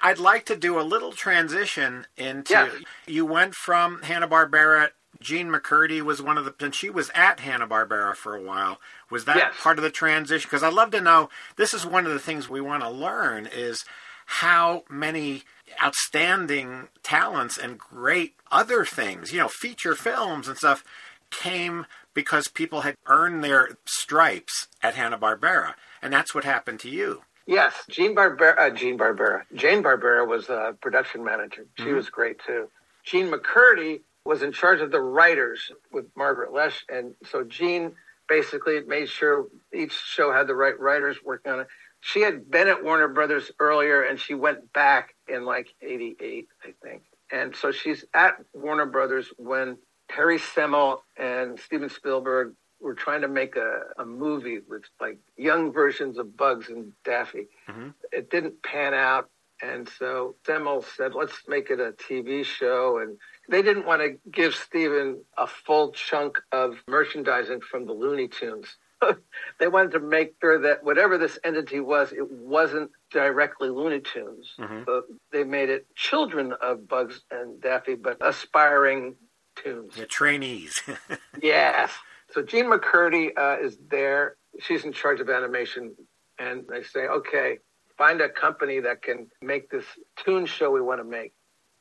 I'd 0.00 0.18
like 0.18 0.46
to 0.46 0.56
do 0.56 0.78
a 0.78 0.82
little 0.82 1.12
transition 1.12 2.06
into. 2.16 2.52
Yes. 2.52 2.72
You 3.06 3.26
went 3.26 3.54
from 3.54 4.02
Hanna 4.02 4.28
Barbera. 4.28 4.90
Jean 5.20 5.50
MacCurdy 5.50 6.00
was 6.00 6.22
one 6.22 6.38
of 6.38 6.44
the, 6.44 6.54
and 6.64 6.74
she 6.74 6.90
was 6.90 7.10
at 7.14 7.40
Hanna 7.40 7.66
Barbera 7.66 8.14
for 8.14 8.36
a 8.36 8.42
while. 8.42 8.78
Was 9.10 9.24
that 9.24 9.36
yes. 9.36 9.54
part 9.58 9.78
of 9.78 9.82
the 9.82 9.90
transition? 9.90 10.48
Because 10.48 10.62
I'd 10.62 10.72
love 10.72 10.90
to 10.92 11.00
know. 11.00 11.28
This 11.56 11.74
is 11.74 11.84
one 11.84 12.06
of 12.06 12.12
the 12.12 12.18
things 12.18 12.48
we 12.48 12.60
want 12.60 12.82
to 12.82 12.90
learn 12.90 13.48
is 13.52 13.84
how 14.26 14.84
many 14.88 15.42
outstanding 15.82 16.88
talents 17.02 17.58
and 17.58 17.78
great 17.78 18.34
other 18.52 18.84
things, 18.84 19.32
you 19.32 19.38
know, 19.38 19.48
feature 19.48 19.94
films 19.94 20.46
and 20.46 20.56
stuff 20.56 20.84
came 21.30 21.86
because 22.14 22.48
people 22.48 22.82
had 22.82 22.94
earned 23.06 23.42
their 23.42 23.78
stripes 23.86 24.68
at 24.82 24.94
Hanna-Barbera. 24.94 25.74
And 26.02 26.12
that's 26.12 26.34
what 26.34 26.44
happened 26.44 26.80
to 26.80 26.90
you. 26.90 27.22
Yes, 27.46 27.72
Jean 27.88 28.14
Barbera, 28.14 28.58
uh, 28.58 28.70
Jean 28.70 28.98
Barbera, 28.98 29.44
Jayne 29.54 29.82
Barbera 29.82 30.28
was 30.28 30.50
a 30.50 30.76
production 30.82 31.24
manager. 31.24 31.64
She 31.78 31.84
mm-hmm. 31.84 31.96
was 31.96 32.10
great 32.10 32.38
too. 32.46 32.68
Jean 33.04 33.30
MacCurdy 33.30 34.00
was 34.28 34.42
in 34.42 34.52
charge 34.52 34.82
of 34.82 34.90
the 34.90 35.00
writers 35.00 35.72
with 35.90 36.04
Margaret 36.14 36.52
Loesch. 36.52 36.82
and 36.90 37.14
so 37.30 37.44
Jean 37.44 37.94
basically 38.28 38.78
made 38.82 39.08
sure 39.08 39.46
each 39.72 39.94
show 39.94 40.30
had 40.30 40.46
the 40.46 40.54
right 40.54 40.78
writers 40.78 41.16
working 41.24 41.50
on 41.50 41.60
it. 41.60 41.66
She 42.00 42.20
had 42.20 42.50
been 42.50 42.68
at 42.68 42.84
Warner 42.84 43.08
Brothers 43.08 43.50
earlier, 43.58 44.02
and 44.02 44.20
she 44.20 44.34
went 44.34 44.70
back 44.74 45.14
in 45.28 45.46
like 45.46 45.74
'88, 45.80 46.46
I 46.62 46.74
think. 46.82 47.04
And 47.32 47.56
so 47.56 47.72
she's 47.72 48.04
at 48.12 48.34
Warner 48.52 48.84
Brothers 48.84 49.28
when 49.38 49.78
Terry 50.10 50.38
Semel 50.38 51.02
and 51.16 51.58
Steven 51.58 51.88
Spielberg 51.88 52.52
were 52.80 52.94
trying 52.94 53.22
to 53.22 53.28
make 53.28 53.56
a, 53.56 53.80
a 53.98 54.04
movie 54.04 54.58
with 54.68 54.82
like 55.00 55.18
young 55.38 55.72
versions 55.72 56.18
of 56.18 56.36
Bugs 56.36 56.68
and 56.68 56.92
Daffy. 57.02 57.48
Mm-hmm. 57.66 57.88
It 58.12 58.30
didn't 58.30 58.62
pan 58.62 58.92
out. 58.92 59.30
And 59.60 59.88
so 59.98 60.36
Semel 60.46 60.82
said, 60.82 61.14
let's 61.14 61.42
make 61.48 61.70
it 61.70 61.80
a 61.80 61.92
TV 61.92 62.44
show. 62.44 62.98
And 62.98 63.18
they 63.48 63.62
didn't 63.62 63.86
want 63.86 64.02
to 64.02 64.30
give 64.30 64.54
Steven 64.54 65.22
a 65.36 65.46
full 65.46 65.92
chunk 65.92 66.38
of 66.52 66.76
merchandising 66.86 67.60
from 67.60 67.86
the 67.86 67.92
Looney 67.92 68.28
Tunes. 68.28 68.76
they 69.60 69.68
wanted 69.68 69.92
to 69.92 70.00
make 70.00 70.34
sure 70.40 70.60
that 70.60 70.84
whatever 70.84 71.18
this 71.18 71.38
entity 71.44 71.80
was, 71.80 72.12
it 72.12 72.30
wasn't 72.30 72.90
directly 73.10 73.70
Looney 73.70 74.00
Tunes. 74.00 74.54
Mm-hmm. 74.58 74.82
So 74.86 75.02
they 75.32 75.44
made 75.44 75.70
it 75.70 75.86
children 75.94 76.52
of 76.60 76.88
Bugs 76.88 77.20
and 77.30 77.60
Daffy, 77.60 77.94
but 77.94 78.18
aspiring 78.20 79.14
tunes. 79.56 79.94
The 79.94 80.06
trainees. 80.06 80.82
yes. 81.42 81.90
So 82.30 82.42
Jean 82.42 82.66
MacCurdy 82.66 83.30
uh, 83.36 83.56
is 83.60 83.78
there. 83.90 84.36
She's 84.60 84.84
in 84.84 84.92
charge 84.92 85.20
of 85.20 85.30
animation. 85.30 85.94
And 86.38 86.64
they 86.68 86.82
say, 86.82 87.06
okay, 87.06 87.58
find 87.96 88.20
a 88.20 88.28
company 88.28 88.80
that 88.80 89.02
can 89.02 89.28
make 89.42 89.70
this 89.70 89.84
tune 90.16 90.46
show 90.46 90.70
we 90.70 90.80
want 90.80 91.00
to 91.00 91.04
make. 91.04 91.32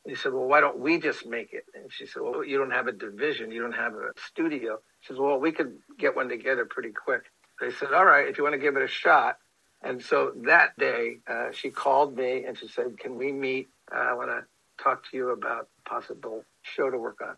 He 0.08 0.16
said, 0.16 0.32
well, 0.34 0.46
why 0.46 0.62
don't 0.62 0.80
we 0.80 1.00
just 1.00 1.26
make 1.26 1.52
it? 1.52 1.66
And 1.74 1.92
she 1.92 2.06
said, 2.06 2.22
well, 2.22 2.44
you 2.44 2.58
don't 2.58 2.72
have 2.72 2.88
a 2.88 2.94
division. 2.94 3.52
You 3.52 3.62
don't 3.62 3.74
have 3.74 3.94
a 3.94 4.12
studio. 4.16 4.80
She 5.02 5.10
says, 5.10 5.18
well, 5.20 5.38
we 5.38 5.52
could 5.52 5.78
get 6.00 6.16
one 6.16 6.30
together 6.30 6.66
pretty 6.66 6.92
quick. 6.92 7.24
They 7.60 7.72
said, 7.72 7.92
all 7.94 8.06
right, 8.06 8.28
if 8.28 8.38
you 8.38 8.44
want 8.44 8.54
to 8.54 8.60
give 8.60 8.78
it 8.78 8.84
a 8.84 8.88
shot. 8.88 9.38
And 9.84 10.02
so 10.02 10.32
that 10.46 10.78
day, 10.78 11.18
uh, 11.28 11.52
she 11.52 11.70
called 11.70 12.16
me 12.16 12.46
and 12.46 12.58
she 12.58 12.68
said, 12.68 12.98
can 12.98 13.18
we 13.18 13.32
meet? 13.32 13.68
Uh, 13.94 14.00
I 14.00 14.14
want 14.14 14.30
to 14.30 14.46
talk 14.82 15.04
to 15.12 15.18
you 15.18 15.30
about 15.32 15.68
possible 15.86 16.46
show 16.62 16.90
to 16.90 16.98
work 16.98 17.20
on. 17.22 17.36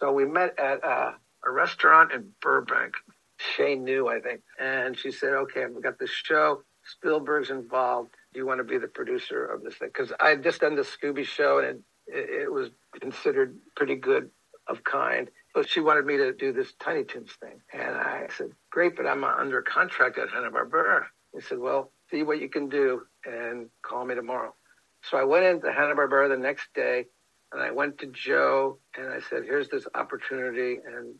So 0.00 0.12
we 0.12 0.24
met 0.24 0.58
at 0.58 0.82
uh, 0.82 1.12
a 1.46 1.50
restaurant 1.50 2.12
in 2.12 2.32
Burbank. 2.42 2.94
Shay 3.36 3.76
knew, 3.76 4.08
I 4.08 4.20
think. 4.20 4.40
And 4.58 4.98
she 4.98 5.12
said, 5.12 5.32
okay, 5.32 5.64
we've 5.66 5.82
got 5.82 5.98
this 5.98 6.10
show. 6.10 6.62
Spielberg's 6.84 7.50
involved. 7.50 8.10
Do 8.32 8.40
you 8.40 8.46
want 8.46 8.58
to 8.58 8.64
be 8.64 8.78
the 8.78 8.88
producer 8.88 9.44
of 9.44 9.62
this 9.62 9.76
thing? 9.76 9.88
Because 9.88 10.12
I 10.20 10.30
had 10.30 10.42
just 10.42 10.60
done 10.60 10.76
the 10.76 10.82
Scooby 10.82 11.24
show 11.24 11.58
and 11.58 11.82
it, 12.12 12.52
was 12.52 12.70
considered 13.00 13.56
pretty 13.76 13.96
good 13.96 14.30
of 14.66 14.84
kind. 14.84 15.30
But 15.54 15.68
she 15.68 15.80
wanted 15.80 16.06
me 16.06 16.16
to 16.16 16.32
do 16.32 16.52
this 16.52 16.72
Tiny 16.78 17.04
Toons 17.04 17.32
thing. 17.40 17.60
And 17.72 17.96
I 17.96 18.28
said, 18.36 18.50
great, 18.70 18.96
but 18.96 19.06
I'm 19.06 19.24
under 19.24 19.62
contract 19.62 20.18
at 20.18 20.30
Hanna-Barbera. 20.30 21.04
He 21.34 21.40
said, 21.40 21.58
well, 21.58 21.92
see 22.10 22.22
what 22.22 22.40
you 22.40 22.48
can 22.48 22.68
do 22.68 23.02
and 23.24 23.68
call 23.82 24.04
me 24.04 24.14
tomorrow. 24.14 24.54
So 25.02 25.16
I 25.16 25.24
went 25.24 25.44
into 25.44 25.72
Hanna-Barbera 25.72 26.28
the 26.28 26.36
next 26.36 26.68
day 26.74 27.06
and 27.52 27.60
I 27.60 27.70
went 27.70 27.98
to 27.98 28.06
Joe 28.06 28.78
and 28.96 29.08
I 29.08 29.20
said, 29.28 29.44
here's 29.44 29.68
this 29.68 29.86
opportunity 29.94 30.78
and 30.86 31.14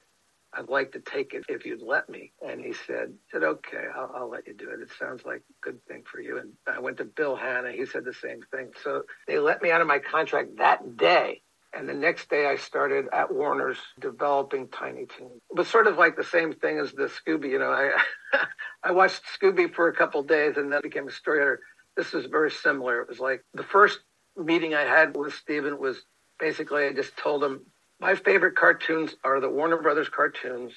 I'd 0.53 0.69
like 0.69 0.93
to 0.93 1.01
take 1.01 1.33
it 1.33 1.45
if 1.49 1.65
you'd 1.65 1.83
let 1.83 2.09
me. 2.09 2.33
And 2.47 2.61
he 2.61 2.73
said, 2.73 3.15
said 3.31 3.43
okay, 3.43 3.85
I'll, 3.95 4.11
I'll 4.15 4.31
let 4.31 4.47
you 4.47 4.55
do 4.55 4.71
it. 4.71 4.81
It 4.81 4.91
sounds 4.99 5.25
like 5.25 5.43
a 5.49 5.65
good 5.65 5.85
thing 5.87 6.03
for 6.11 6.21
you. 6.21 6.39
And 6.39 6.53
I 6.67 6.81
went 6.81 6.97
to 6.99 7.05
Bill 7.05 7.37
Hanna. 7.37 7.73
He 7.73 7.87
said 7.87 8.05
the 8.05 8.13
same 8.13 8.41
thing. 8.51 8.71
So 8.83 9.03
they 9.29 9.39
let 9.39 9.63
me 9.63 9.71
out 9.71 9.81
of 9.81 9.87
my 9.87 9.99
contract 9.99 10.59
that 10.59 10.97
day. 10.97 11.43
And 11.73 11.89
the 11.89 11.95
next 11.95 12.29
day 12.29 12.47
I 12.47 12.57
started 12.57 13.07
at 13.13 13.33
Warner's 13.33 13.79
developing 14.01 14.69
Tiny 14.69 15.07
Toons. 15.07 15.41
It 15.51 15.57
was 15.57 15.69
sort 15.69 15.87
of 15.87 15.97
like 15.97 16.17
the 16.17 16.25
same 16.25 16.53
thing 16.53 16.79
as 16.81 16.93
the 16.93 17.09
Scooby. 17.09 17.51
You 17.51 17.61
know, 17.61 17.71
I, 17.71 17.93
I 18.83 18.91
watched 18.91 19.23
Scooby 19.41 19.73
for 19.73 19.87
a 19.87 19.95
couple 19.95 20.23
days 20.25 20.57
and 20.57 20.73
then 20.73 20.81
became 20.83 21.07
a 21.07 21.13
story 21.13 21.41
editor. 21.41 21.61
This 21.97 22.13
is 22.13 22.27
very 22.27 22.51
similar. 22.51 23.01
It 23.03 23.09
was 23.09 23.21
like 23.21 23.45
the 23.55 23.63
first 23.63 24.01
meeting 24.37 24.75
I 24.75 24.83
had 24.83 25.17
with 25.17 25.35
Steven 25.35 25.79
was 25.79 26.03
basically 26.41 26.87
I 26.87 26.93
just 26.93 27.17
told 27.17 27.45
him 27.45 27.61
my 28.01 28.15
favorite 28.15 28.57
cartoons 28.57 29.15
are 29.23 29.41
the 29.41 29.51
Warner 29.51 29.81
Brothers 29.81 30.09
cartoons. 30.09 30.73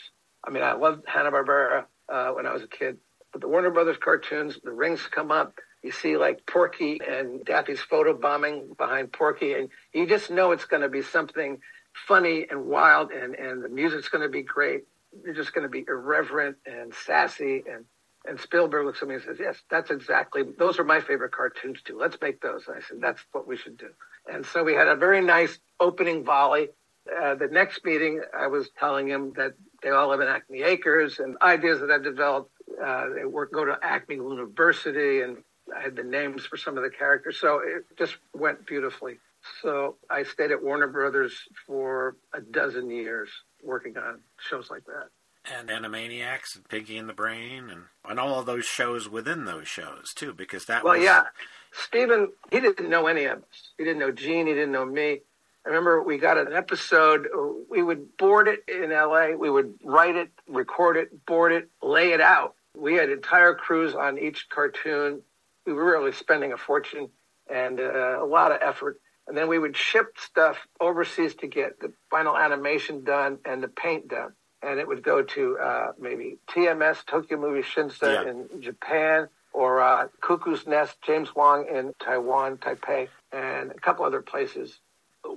I 0.45 0.51
mean, 0.51 0.61
I 0.61 0.73
loved 0.73 1.05
Hanna 1.07 1.31
Barbera 1.31 1.85
uh, 2.09 2.31
when 2.31 2.45
I 2.45 2.53
was 2.53 2.63
a 2.63 2.67
kid, 2.67 2.97
but 3.31 3.41
the 3.41 3.47
Warner 3.47 3.71
Brothers 3.71 3.97
cartoons, 3.97 4.59
the 4.63 4.73
rings 4.73 5.07
come 5.09 5.31
up. 5.31 5.57
You 5.83 5.91
see 5.91 6.17
like 6.17 6.45
Porky 6.45 6.99
and 7.05 7.43
Daffy's 7.43 7.81
photo 7.81 8.13
bombing 8.13 8.73
behind 8.77 9.11
Porky, 9.11 9.53
and 9.53 9.69
you 9.93 10.05
just 10.07 10.29
know 10.31 10.51
it's 10.51 10.65
going 10.65 10.81
to 10.81 10.89
be 10.89 11.01
something 11.01 11.59
funny 12.07 12.45
and 12.49 12.65
wild, 12.65 13.11
and 13.11 13.35
and 13.35 13.63
the 13.63 13.69
music's 13.69 14.09
going 14.09 14.21
to 14.21 14.29
be 14.29 14.43
great. 14.43 14.83
You're 15.23 15.33
just 15.33 15.53
going 15.53 15.63
to 15.63 15.69
be 15.69 15.85
irreverent 15.87 16.57
and 16.65 16.93
sassy, 16.93 17.63
and 17.69 17.85
and 18.25 18.39
Spielberg 18.39 18.85
looks 18.85 19.01
at 19.01 19.09
me 19.09 19.15
and 19.15 19.23
says, 19.23 19.37
"Yes, 19.39 19.61
that's 19.69 19.91
exactly. 19.91 20.43
Those 20.57 20.79
are 20.79 20.85
my 20.85 21.01
favorite 21.01 21.33
cartoons 21.33 21.81
too. 21.83 21.97
Let's 21.99 22.17
make 22.21 22.39
those." 22.41 22.63
And 22.67 22.77
I 22.77 22.81
said, 22.81 22.99
"That's 23.01 23.21
what 23.33 23.45
we 23.45 23.57
should 23.57 23.77
do." 23.77 23.89
And 24.31 24.45
so 24.45 24.63
we 24.63 24.73
had 24.73 24.87
a 24.87 24.95
very 24.95 25.21
nice 25.21 25.59
opening 25.81 26.23
volley. 26.23 26.69
Uh, 27.07 27.35
the 27.35 27.47
next 27.47 27.83
meeting, 27.83 28.21
I 28.37 28.47
was 28.47 28.69
telling 28.79 29.07
him 29.07 29.33
that 29.35 29.53
they 29.81 29.89
all 29.89 30.09
live 30.09 30.21
in 30.21 30.27
Acme 30.27 30.63
Acres 30.63 31.19
and 31.19 31.37
ideas 31.41 31.81
that 31.81 31.91
I've 31.91 32.03
developed. 32.03 32.51
Uh, 32.83 33.09
they 33.09 33.25
work, 33.25 33.51
go 33.51 33.65
to 33.65 33.77
Acme 33.81 34.15
University, 34.15 35.21
and 35.21 35.37
I 35.75 35.81
had 35.81 35.95
the 35.95 36.03
names 36.03 36.45
for 36.45 36.57
some 36.57 36.77
of 36.77 36.83
the 36.83 36.89
characters. 36.89 37.37
So 37.39 37.59
it 37.59 37.85
just 37.97 38.15
went 38.33 38.65
beautifully. 38.65 39.17
So 39.61 39.95
I 40.09 40.23
stayed 40.23 40.51
at 40.51 40.63
Warner 40.63 40.87
Brothers 40.87 41.33
for 41.67 42.15
a 42.33 42.39
dozen 42.39 42.89
years 42.89 43.29
working 43.61 43.97
on 43.97 44.19
shows 44.49 44.69
like 44.71 44.85
that. 44.85 45.09
and 45.45 45.69
Animaniacs 45.69 46.55
and 46.55 46.67
Pinky 46.67 46.97
and 46.97 47.09
the 47.09 47.13
Brain 47.13 47.69
and, 47.69 47.83
and 48.07 48.19
all 48.19 48.39
of 48.39 48.45
those 48.45 48.65
shows 48.65 49.09
within 49.09 49.45
those 49.45 49.67
shows 49.67 50.13
too, 50.13 50.33
because 50.33 50.65
that 50.65 50.83
well, 50.83 50.95
was 50.95 51.03
yeah. 51.03 51.23
Steven, 51.71 52.29
he 52.51 52.59
didn't 52.59 52.89
know 52.89 53.07
any 53.07 53.25
of 53.25 53.39
us. 53.39 53.71
He 53.77 53.83
didn't 53.83 53.99
know 53.99 54.11
Jean. 54.11 54.47
He 54.47 54.53
didn't 54.53 54.71
know 54.71 54.85
me. 54.85 55.21
I 55.65 55.69
remember 55.69 56.03
we 56.03 56.17
got 56.17 56.37
an 56.37 56.51
episode. 56.53 57.27
We 57.69 57.81
would 57.83 58.17
board 58.17 58.47
it 58.47 58.63
in 58.67 58.89
LA. 58.91 59.29
We 59.37 59.49
would 59.49 59.75
write 59.83 60.15
it, 60.15 60.29
record 60.47 60.97
it, 60.97 61.25
board 61.25 61.53
it, 61.53 61.69
lay 61.81 62.11
it 62.11 62.19
out. 62.21 62.55
We 62.75 62.95
had 62.95 63.09
entire 63.09 63.53
crews 63.53 63.95
on 63.95 64.17
each 64.17 64.49
cartoon. 64.49 65.21
We 65.65 65.73
were 65.73 65.85
really 65.85 66.11
spending 66.11 66.51
a 66.51 66.57
fortune 66.57 67.09
and 67.49 67.79
uh, 67.79 68.17
a 68.21 68.25
lot 68.25 68.51
of 68.51 68.59
effort. 68.61 68.99
And 69.27 69.37
then 69.37 69.47
we 69.47 69.57
would 69.57 69.77
ship 69.77 70.17
stuff 70.17 70.57
overseas 70.81 71.33
to 71.35 71.47
get 71.47 71.79
the 71.79 71.93
final 72.09 72.35
animation 72.37 73.05
done 73.05 73.37
and 73.45 73.63
the 73.63 73.69
paint 73.69 74.09
done. 74.09 74.33
And 74.61 74.79
it 74.79 74.87
would 74.87 75.01
go 75.03 75.21
to 75.21 75.57
uh, 75.59 75.91
maybe 75.99 76.39
TMS, 76.49 77.05
Tokyo 77.05 77.37
Movie 77.39 77.61
Shinsha 77.61 78.01
Yeah. 78.25 78.29
in 78.29 78.61
Japan, 78.61 79.29
or 79.53 79.81
uh, 79.81 80.07
Cuckoo's 80.21 80.67
Nest, 80.67 80.97
James 81.05 81.33
Wang 81.35 81.67
in 81.73 81.93
Taiwan, 82.03 82.57
Taipei, 82.57 83.07
and 83.31 83.71
a 83.71 83.75
couple 83.79 84.03
other 84.03 84.21
places. 84.21 84.79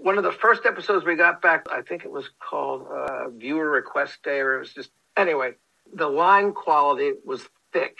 One 0.02 0.18
of 0.18 0.24
the 0.24 0.32
first 0.32 0.66
episodes 0.66 1.04
we 1.04 1.16
got 1.16 1.42
back, 1.42 1.66
I 1.70 1.82
think 1.82 2.04
it 2.04 2.10
was 2.10 2.30
called 2.40 2.86
uh, 2.90 3.30
Viewer 3.30 3.70
Request 3.70 4.22
Day, 4.22 4.40
or 4.40 4.56
it 4.56 4.60
was 4.60 4.74
just, 4.74 4.90
anyway, 5.16 5.52
the 5.94 6.08
line 6.08 6.52
quality 6.52 7.12
was 7.24 7.42
thick. 7.72 7.98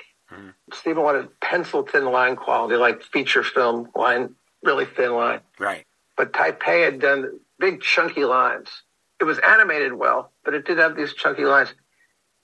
Steven 0.73 1.03
wanted 1.03 1.41
pencil 1.41 1.85
thin 1.85 2.07
line 2.07 2.37
quality, 2.37 2.77
like 2.77 3.03
feature 3.03 3.45
film 3.45 3.89
line, 3.95 4.35
really 4.63 4.87
thin 4.87 5.13
line. 5.15 5.41
right. 5.59 5.85
But 6.17 6.33
Taipei 6.33 6.85
had 6.85 7.01
done 7.01 7.41
big 7.59 7.81
chunky 7.83 8.25
lines. 8.25 8.69
It 9.21 9.25
was 9.25 9.39
animated 9.39 9.95
well, 9.95 10.33
but 10.45 10.55
it 10.55 10.67
did 10.67 10.79
have 10.79 10.97
these 10.97 11.15
chunky 11.15 11.45
lines. 11.45 11.75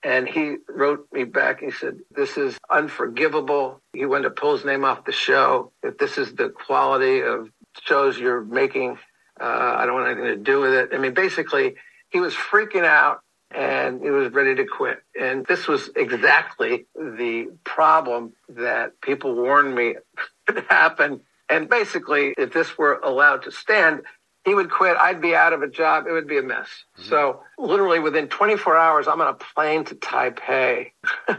And 0.05 0.29
he 0.29 0.57
wrote 0.69 1.07
me 1.13 1.25
back. 1.25 1.61
He 1.61 1.71
said, 1.71 1.99
This 2.15 2.37
is 2.37 2.59
unforgivable. 2.71 3.81
He 3.93 4.07
wanted 4.07 4.25
to 4.25 4.31
pull 4.31 4.57
his 4.57 4.65
name 4.65 4.85
off 4.85 5.05
the 5.05 5.13
show. 5.13 5.73
If 5.83 5.99
this 5.99 6.19
is 6.19 6.35
the 6.35 6.51
quality 6.51 7.21
of 7.23 7.51
shows 7.83 8.19
you're 8.19 8.43
making, 8.45 8.99
uh, 9.43 9.77
I 9.79 9.87
don't 9.87 9.95
want 9.95 10.07
anything 10.07 10.37
to 10.37 10.37
do 10.37 10.61
with 10.61 10.73
it. 10.73 10.91
I 10.93 10.99
mean, 10.99 11.15
basically, 11.15 11.75
he 12.11 12.21
was 12.21 12.35
freaking 12.35 12.85
out 12.85 13.21
and 13.51 14.01
he 14.01 14.11
was 14.11 14.33
ready 14.33 14.55
to 14.55 14.65
quit. 14.65 15.03
And 15.21 15.45
this 15.47 15.67
was 15.67 15.91
exactly 15.97 16.87
the 16.95 17.49
problem 17.65 18.33
that 18.51 19.01
people 19.01 19.35
warned 19.35 19.75
me 19.75 19.97
could 20.47 20.65
happen. 20.69 21.21
And 21.49 21.69
basically, 21.69 22.35
if 22.39 22.53
this 22.53 22.79
were 22.79 23.01
allowed 23.03 23.43
to 23.43 23.51
stand, 23.51 24.03
he 24.45 24.55
would 24.55 24.71
quit. 24.71 24.97
I'd 24.97 25.21
be 25.21 25.35
out 25.35 25.53
of 25.53 25.63
a 25.63 25.69
job. 25.69 26.07
It 26.07 26.13
would 26.13 26.27
be 26.27 26.39
a 26.39 26.43
mess. 26.43 26.69
So 26.97 27.43
literally 27.59 28.01
within 28.01 28.29
24 28.29 28.77
hours, 28.77 29.07
I'm 29.07 29.21
on 29.21 29.29
a 29.29 29.35
plane 29.35 29.85
to 29.85 29.95
Taipei 29.95 30.93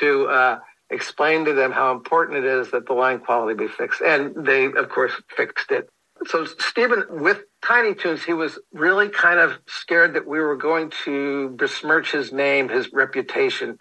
to 0.00 0.26
uh, 0.26 0.58
explain 0.90 1.46
to 1.46 1.52
them 1.52 1.72
how 1.72 1.92
important 1.92 2.38
it 2.38 2.44
is 2.44 2.70
that 2.70 2.86
the 2.86 2.92
line 2.92 3.20
quality 3.20 3.54
be 3.54 3.68
fixed. 3.68 4.00
And 4.00 4.46
they, 4.46 4.66
of 4.66 4.88
course, 4.88 5.12
fixed 5.36 5.70
it. 5.72 5.88
So 6.26 6.44
Steven, 6.44 7.04
with 7.08 7.42
Tiny 7.62 7.94
Toons, 7.94 8.24
he 8.24 8.32
was 8.32 8.58
really 8.72 9.08
kind 9.08 9.38
of 9.38 9.58
scared 9.66 10.14
that 10.14 10.26
we 10.26 10.40
were 10.40 10.56
going 10.56 10.90
to 11.04 11.50
besmirch 11.50 12.12
his 12.12 12.32
name, 12.32 12.68
his 12.68 12.92
reputation. 12.92 13.78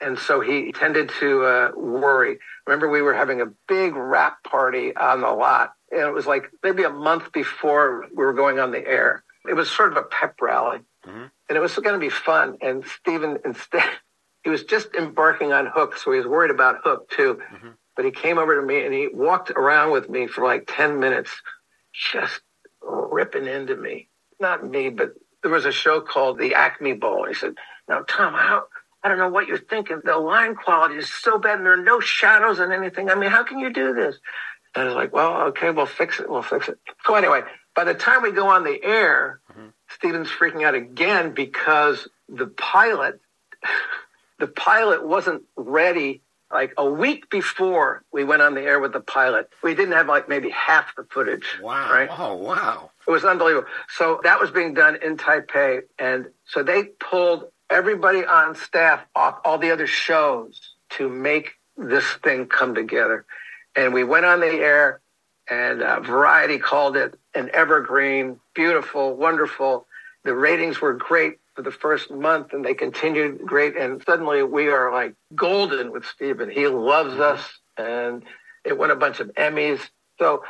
And 0.00 0.18
so 0.18 0.40
he 0.40 0.72
tended 0.72 1.10
to 1.20 1.44
uh, 1.44 1.70
worry. 1.76 2.38
Remember, 2.66 2.88
we 2.88 3.00
were 3.02 3.14
having 3.14 3.40
a 3.40 3.46
big 3.68 3.94
rap 3.94 4.42
party 4.44 4.94
on 4.96 5.20
the 5.20 5.30
lot. 5.30 5.74
And 5.90 6.00
it 6.00 6.12
was 6.12 6.26
like 6.26 6.50
maybe 6.62 6.82
a 6.82 6.90
month 6.90 7.32
before 7.32 8.06
we 8.10 8.24
were 8.24 8.32
going 8.32 8.58
on 8.58 8.72
the 8.72 8.86
air. 8.86 9.22
It 9.48 9.54
was 9.54 9.70
sort 9.70 9.92
of 9.92 9.96
a 9.98 10.02
pep 10.02 10.40
rally. 10.40 10.80
And 11.48 11.56
it 11.56 11.60
was 11.60 11.74
going 11.74 11.94
to 11.94 11.98
be 12.04 12.10
fun. 12.10 12.56
And 12.60 12.84
Steven, 12.84 13.38
instead, 13.44 13.88
he 14.42 14.50
was 14.50 14.64
just 14.64 14.94
embarking 14.94 15.52
on 15.52 15.66
Hook. 15.66 15.96
So 15.96 16.10
he 16.12 16.18
was 16.18 16.26
worried 16.26 16.50
about 16.50 16.80
Hook 16.82 17.08
too. 17.10 17.40
But 17.96 18.04
he 18.04 18.10
came 18.10 18.38
over 18.38 18.60
to 18.60 18.66
me 18.66 18.84
and 18.84 18.92
he 18.92 19.08
walked 19.12 19.50
around 19.50 19.92
with 19.92 20.10
me 20.10 20.26
for 20.26 20.44
like 20.44 20.64
10 20.66 20.98
minutes, 20.98 21.30
just 22.12 22.40
ripping 22.82 23.46
into 23.46 23.76
me. 23.76 24.08
Not 24.40 24.68
me, 24.68 24.90
but 24.90 25.14
there 25.42 25.52
was 25.52 25.64
a 25.64 25.72
show 25.72 26.00
called 26.00 26.38
the 26.38 26.54
Acme 26.54 26.94
Bowl. 26.94 27.26
He 27.26 27.34
said, 27.34 27.54
Now, 27.88 28.04
Tom, 28.08 28.34
how, 28.34 28.64
I 29.02 29.08
don't 29.08 29.18
know 29.18 29.28
what 29.28 29.46
you're 29.46 29.58
thinking. 29.58 30.00
The 30.02 30.16
line 30.16 30.54
quality 30.56 30.96
is 30.96 31.12
so 31.12 31.38
bad 31.38 31.58
and 31.58 31.66
there 31.66 31.74
are 31.74 31.84
no 31.84 32.00
shadows 32.00 32.58
and 32.58 32.72
anything. 32.72 33.10
I 33.10 33.14
mean, 33.14 33.30
how 33.30 33.44
can 33.44 33.58
you 33.58 33.70
do 33.70 33.92
this? 33.92 34.16
And 34.74 34.84
I 34.84 34.86
was 34.86 34.94
like, 34.94 35.12
well, 35.12 35.42
okay, 35.48 35.70
we'll 35.70 35.86
fix 35.86 36.18
it. 36.20 36.28
We'll 36.28 36.42
fix 36.42 36.68
it. 36.68 36.78
So 37.06 37.14
anyway, 37.14 37.42
by 37.76 37.84
the 37.84 37.94
time 37.94 38.22
we 38.22 38.32
go 38.32 38.48
on 38.48 38.64
the 38.64 38.82
air, 38.82 39.40
mm-hmm. 39.52 39.68
Steven's 39.88 40.28
freaking 40.28 40.64
out 40.64 40.74
again 40.74 41.32
because 41.32 42.08
the 42.28 42.46
pilot, 42.46 43.20
the 44.38 44.48
pilot 44.48 45.06
wasn't 45.06 45.42
ready. 45.54 46.22
Like 46.54 46.72
a 46.78 46.88
week 46.88 47.28
before 47.30 48.04
we 48.12 48.22
went 48.22 48.40
on 48.40 48.54
the 48.54 48.62
air 48.62 48.78
with 48.78 48.92
the 48.92 49.00
pilot, 49.00 49.50
we 49.64 49.74
didn't 49.74 49.94
have 49.94 50.06
like 50.06 50.28
maybe 50.28 50.50
half 50.50 50.94
the 50.96 51.02
footage. 51.02 51.58
Wow. 51.60 51.92
Right. 51.92 52.08
Oh, 52.10 52.36
wow. 52.36 52.92
It 53.06 53.10
was 53.10 53.24
unbelievable. 53.24 53.68
So 53.88 54.20
that 54.22 54.40
was 54.40 54.52
being 54.52 54.72
done 54.72 54.96
in 55.02 55.16
Taipei. 55.16 55.82
And 55.98 56.28
so 56.46 56.62
they 56.62 56.84
pulled 56.84 57.50
everybody 57.68 58.24
on 58.24 58.54
staff 58.54 59.04
off 59.16 59.40
all 59.44 59.58
the 59.58 59.72
other 59.72 59.88
shows 59.88 60.60
to 60.90 61.08
make 61.08 61.54
this 61.76 62.06
thing 62.22 62.46
come 62.46 62.72
together. 62.72 63.26
And 63.74 63.92
we 63.92 64.04
went 64.04 64.24
on 64.24 64.38
the 64.38 64.46
air 64.46 65.00
and 65.50 65.82
uh, 65.82 66.00
Variety 66.00 66.58
called 66.58 66.96
it 66.96 67.18
an 67.34 67.50
evergreen, 67.52 68.38
beautiful, 68.54 69.16
wonderful. 69.16 69.88
The 70.22 70.34
ratings 70.34 70.80
were 70.80 70.94
great 70.94 71.38
for 71.54 71.62
the 71.62 71.70
first 71.70 72.10
month 72.10 72.52
and 72.52 72.64
they 72.64 72.74
continued 72.74 73.40
great. 73.46 73.76
And 73.76 74.02
suddenly 74.04 74.42
we 74.42 74.68
are 74.68 74.92
like 74.92 75.14
golden 75.34 75.92
with 75.92 76.04
Steven. 76.04 76.50
He 76.50 76.66
loves 76.66 77.12
mm-hmm. 77.12 77.22
us 77.22 77.60
and 77.76 78.24
it 78.64 78.76
won 78.76 78.90
a 78.90 78.96
bunch 78.96 79.20
of 79.20 79.28
Emmys. 79.34 79.80
So 80.18 80.42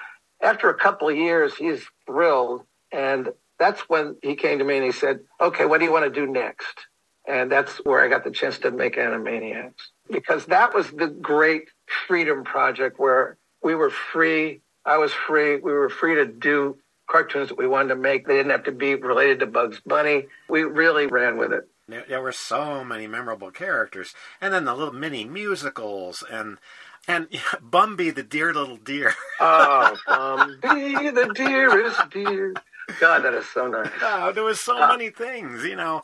after 0.42 0.68
a 0.70 0.74
couple 0.74 1.08
of 1.08 1.16
years, 1.16 1.54
he's 1.54 1.84
thrilled. 2.06 2.62
And 2.92 3.30
that's 3.58 3.80
when 3.82 4.16
he 4.22 4.34
came 4.34 4.58
to 4.58 4.64
me 4.64 4.76
and 4.76 4.84
he 4.84 4.92
said, 4.92 5.20
okay, 5.40 5.64
what 5.66 5.78
do 5.78 5.84
you 5.84 5.92
want 5.92 6.04
to 6.04 6.20
do 6.20 6.26
next? 6.26 6.86
And 7.26 7.50
that's 7.50 7.76
where 7.84 8.04
I 8.04 8.08
got 8.08 8.24
the 8.24 8.30
chance 8.30 8.58
to 8.58 8.70
make 8.70 8.96
Animaniacs 8.96 9.72
because 10.10 10.46
that 10.46 10.74
was 10.74 10.90
the 10.90 11.06
great 11.06 11.70
freedom 12.06 12.44
project 12.44 12.98
where 12.98 13.38
we 13.62 13.74
were 13.74 13.90
free. 13.90 14.60
I 14.84 14.98
was 14.98 15.12
free. 15.12 15.56
We 15.56 15.72
were 15.72 15.88
free 15.88 16.16
to 16.16 16.26
do 16.26 16.76
cartoons 17.06 17.48
that 17.48 17.58
we 17.58 17.66
wanted 17.66 17.88
to 17.90 17.96
make. 17.96 18.26
They 18.26 18.36
didn't 18.36 18.52
have 18.52 18.64
to 18.64 18.72
be 18.72 18.94
related 18.94 19.40
to 19.40 19.46
Bugs 19.46 19.80
Bunny. 19.84 20.26
We 20.48 20.62
really 20.62 21.06
ran 21.06 21.36
with 21.36 21.52
it. 21.52 21.68
There, 21.86 22.22
were 22.22 22.32
so 22.32 22.82
many 22.82 23.06
memorable 23.06 23.50
characters, 23.50 24.14
and 24.40 24.54
then 24.54 24.64
the 24.64 24.74
little 24.74 24.94
mini 24.94 25.26
musicals, 25.26 26.24
and 26.30 26.58
and 27.06 27.28
Bumbie, 27.62 28.14
the 28.14 28.22
dear 28.22 28.54
little 28.54 28.76
deer. 28.76 29.14
Oh, 29.40 29.96
um, 30.06 30.58
be 30.62 31.10
the 31.10 31.30
dearest 31.34 32.08
dear. 32.10 32.54
God, 33.00 33.24
that 33.24 33.34
is 33.34 33.46
so 33.48 33.66
nice. 33.66 33.90
oh, 34.02 34.32
there 34.32 34.44
was 34.44 34.60
so 34.60 34.86
many 34.88 35.10
things, 35.10 35.64
you 35.64 35.76
know. 35.76 36.00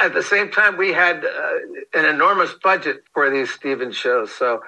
At 0.00 0.12
the 0.12 0.22
same 0.22 0.50
time, 0.50 0.76
we 0.76 0.92
had 0.92 1.24
uh, 1.24 1.52
an 1.94 2.04
enormous 2.04 2.52
budget 2.62 3.04
for 3.14 3.30
these 3.30 3.50
Steven 3.50 3.92
shows. 3.92 4.32
So 4.32 4.62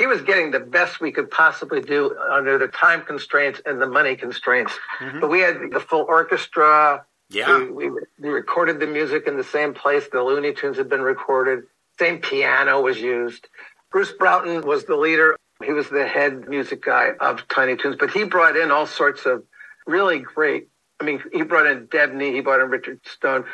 he 0.00 0.06
was 0.06 0.22
getting 0.22 0.50
the 0.50 0.60
best 0.60 0.98
we 0.98 1.12
could 1.12 1.30
possibly 1.30 1.82
do 1.82 2.16
under 2.32 2.56
the 2.56 2.68
time 2.68 3.02
constraints 3.02 3.60
and 3.66 3.82
the 3.82 3.86
money 3.86 4.16
constraints. 4.16 4.72
Mm-hmm. 4.98 5.20
But 5.20 5.28
we 5.28 5.40
had 5.40 5.58
the 5.70 5.78
full 5.78 6.06
orchestra. 6.08 7.04
Yeah. 7.28 7.64
We, 7.64 7.90
we, 7.90 8.00
we 8.18 8.28
recorded 8.30 8.80
the 8.80 8.86
music 8.86 9.26
in 9.26 9.36
the 9.36 9.44
same 9.44 9.74
place 9.74 10.08
the 10.10 10.22
Looney 10.22 10.54
Tunes 10.54 10.78
had 10.78 10.88
been 10.88 11.02
recorded. 11.02 11.64
Same 11.98 12.18
piano 12.18 12.80
was 12.80 12.98
used. 12.98 13.46
Bruce 13.92 14.10
Broughton 14.10 14.62
was 14.66 14.86
the 14.86 14.96
leader. 14.96 15.36
He 15.62 15.72
was 15.74 15.90
the 15.90 16.08
head 16.08 16.48
music 16.48 16.82
guy 16.82 17.10
of 17.20 17.46
Tiny 17.48 17.76
Toons, 17.76 17.96
but 18.00 18.10
he 18.10 18.24
brought 18.24 18.56
in 18.56 18.70
all 18.70 18.86
sorts 18.86 19.26
of 19.26 19.44
really 19.86 20.18
great. 20.18 20.68
I 20.98 21.04
mean, 21.04 21.22
he 21.30 21.42
brought 21.42 21.66
in 21.66 21.88
Debney, 21.88 22.32
he 22.32 22.40
brought 22.40 22.62
in 22.62 22.70
Richard 22.70 23.00
Stone. 23.06 23.44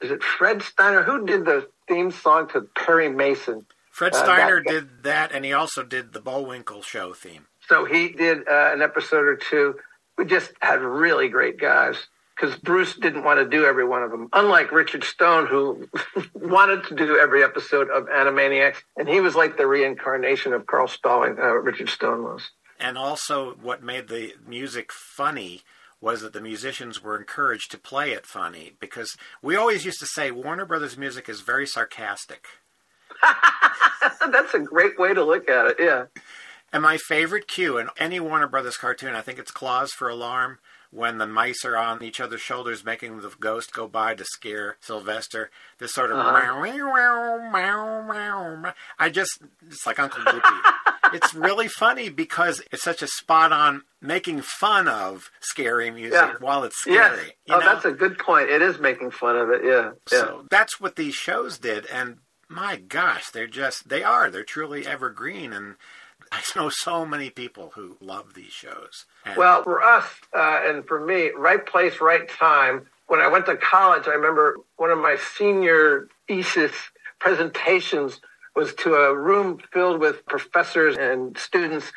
Is 0.00 0.12
it 0.12 0.22
Fred 0.22 0.62
Steiner? 0.62 1.02
Who 1.02 1.26
did 1.26 1.44
the 1.44 1.68
theme 1.88 2.12
song 2.12 2.48
to 2.50 2.60
Perry 2.76 3.08
Mason? 3.08 3.66
Fred 3.96 4.14
Uh, 4.14 4.24
Steiner 4.24 4.62
that- 4.62 4.70
did 4.70 5.02
that, 5.04 5.32
and 5.32 5.42
he 5.42 5.54
also 5.54 5.82
did 5.82 6.12
the 6.12 6.20
Bullwinkle 6.20 6.82
show 6.82 7.14
theme. 7.14 7.46
So 7.66 7.86
he 7.86 8.10
did 8.10 8.46
uh, 8.46 8.70
an 8.74 8.82
episode 8.82 9.24
or 9.26 9.36
two. 9.36 9.76
We 10.18 10.26
just 10.26 10.52
had 10.60 10.82
really 10.82 11.30
great 11.30 11.58
guys 11.58 12.06
because 12.34 12.56
Bruce 12.56 12.94
didn't 12.94 13.24
want 13.24 13.40
to 13.40 13.48
do 13.48 13.64
every 13.64 13.86
one 13.86 14.02
of 14.02 14.10
them. 14.10 14.28
Unlike 14.34 14.70
Richard 14.70 15.02
Stone, 15.02 15.46
who 15.46 15.88
wanted 16.34 16.84
to 16.84 16.94
do 16.94 17.18
every 17.18 17.42
episode 17.42 17.88
of 17.88 18.04
Animaniacs, 18.08 18.76
and 18.98 19.08
he 19.08 19.20
was 19.20 19.34
like 19.34 19.56
the 19.56 19.66
reincarnation 19.66 20.52
of 20.52 20.66
Carl 20.66 20.88
Stalling. 20.88 21.38
Uh, 21.38 21.54
Richard 21.54 21.88
Stone 21.88 22.22
was. 22.22 22.50
And 22.78 22.98
also, 22.98 23.54
what 23.62 23.82
made 23.82 24.08
the 24.08 24.34
music 24.46 24.92
funny 24.92 25.62
was 26.02 26.20
that 26.20 26.34
the 26.34 26.42
musicians 26.42 27.02
were 27.02 27.16
encouraged 27.16 27.70
to 27.70 27.78
play 27.78 28.12
it 28.12 28.26
funny 28.26 28.74
because 28.78 29.16
we 29.40 29.56
always 29.56 29.86
used 29.86 30.00
to 30.00 30.06
say 30.06 30.30
Warner 30.30 30.66
Brothers 30.66 30.98
music 30.98 31.30
is 31.30 31.40
very 31.40 31.66
sarcastic. 31.66 32.44
That's 34.32 34.54
a 34.54 34.58
great 34.60 34.98
way 34.98 35.14
to 35.14 35.24
look 35.24 35.48
at 35.48 35.66
it. 35.66 35.76
Yeah. 35.78 36.04
And 36.72 36.82
my 36.82 36.96
favorite 36.96 37.46
cue 37.48 37.78
in 37.78 37.88
any 37.98 38.20
Warner 38.20 38.48
Brothers 38.48 38.76
cartoon, 38.76 39.14
I 39.14 39.20
think 39.22 39.38
it's 39.38 39.50
Claws 39.50 39.92
for 39.92 40.08
Alarm, 40.08 40.58
when 40.90 41.18
the 41.18 41.26
mice 41.26 41.64
are 41.64 41.76
on 41.76 42.02
each 42.02 42.20
other's 42.20 42.40
shoulders 42.40 42.84
making 42.84 43.20
the 43.20 43.32
ghost 43.40 43.72
go 43.72 43.86
by 43.86 44.14
to 44.14 44.24
scare 44.24 44.76
Sylvester. 44.80 45.50
This 45.78 45.92
sort 45.92 46.10
of 46.10 46.18
Uh-huh. 46.18 46.32
meow, 46.62 46.62
meow, 46.62 47.50
meow, 47.52 48.02
meow, 48.02 48.56
meow. 48.62 48.72
I 48.98 49.08
just 49.10 49.42
it's 49.66 49.86
like 49.86 49.98
Uncle 49.98 50.22
Goopy. 50.22 50.72
it's 51.12 51.34
really 51.34 51.68
funny 51.68 52.08
because 52.08 52.62
it's 52.72 52.82
such 52.84 53.02
a 53.02 53.06
spot 53.08 53.52
on 53.52 53.82
making 54.00 54.42
fun 54.42 54.88
of 54.88 55.30
scary 55.40 55.90
music 55.90 56.12
Yeah. 56.14 56.34
while 56.40 56.64
it's 56.64 56.80
scary. 56.80 57.36
you 57.46 57.54
Oh, 57.54 57.58
know? 57.58 57.66
that's 57.66 57.84
a 57.84 57.92
good 57.92 58.18
point. 58.18 58.48
It 58.50 58.62
is 58.62 58.78
making 58.78 59.10
fun 59.12 59.36
of 59.36 59.50
it. 59.50 59.62
Yeah. 59.64 59.90
Yeah. 60.12 60.18
So 60.18 60.46
that's 60.50 60.80
what 60.80 60.96
these 60.96 61.14
shows 61.14 61.58
did, 61.58 61.86
and 61.86 62.18
my 62.48 62.76
gosh, 62.76 63.30
they're 63.30 63.46
just 63.46 63.88
they 63.88 64.02
are 64.02 64.30
they're 64.30 64.44
truly 64.44 64.86
evergreen, 64.86 65.52
and 65.52 65.76
I 66.30 66.42
know 66.56 66.68
so 66.68 67.04
many 67.04 67.30
people 67.30 67.72
who 67.74 67.96
love 68.00 68.34
these 68.34 68.52
shows. 68.52 69.06
And 69.24 69.36
Well, 69.36 69.62
for 69.62 69.82
us 69.82 70.04
uh, 70.34 70.60
and 70.64 70.86
for 70.86 71.04
me, 71.04 71.30
right 71.36 71.64
place, 71.64 72.00
right 72.00 72.28
time. 72.28 72.86
When 73.08 73.20
I 73.20 73.28
went 73.28 73.46
to 73.46 73.56
college, 73.56 74.08
I 74.08 74.14
remember 74.14 74.56
one 74.76 74.90
of 74.90 74.98
my 74.98 75.16
senior 75.36 76.08
thesis 76.26 76.72
presentations 77.20 78.20
was 78.56 78.74
to 78.74 78.94
a 78.94 79.16
room 79.16 79.60
filled 79.72 80.00
with 80.00 80.26
professors 80.26 80.96
and 80.96 81.36
students, 81.38 81.92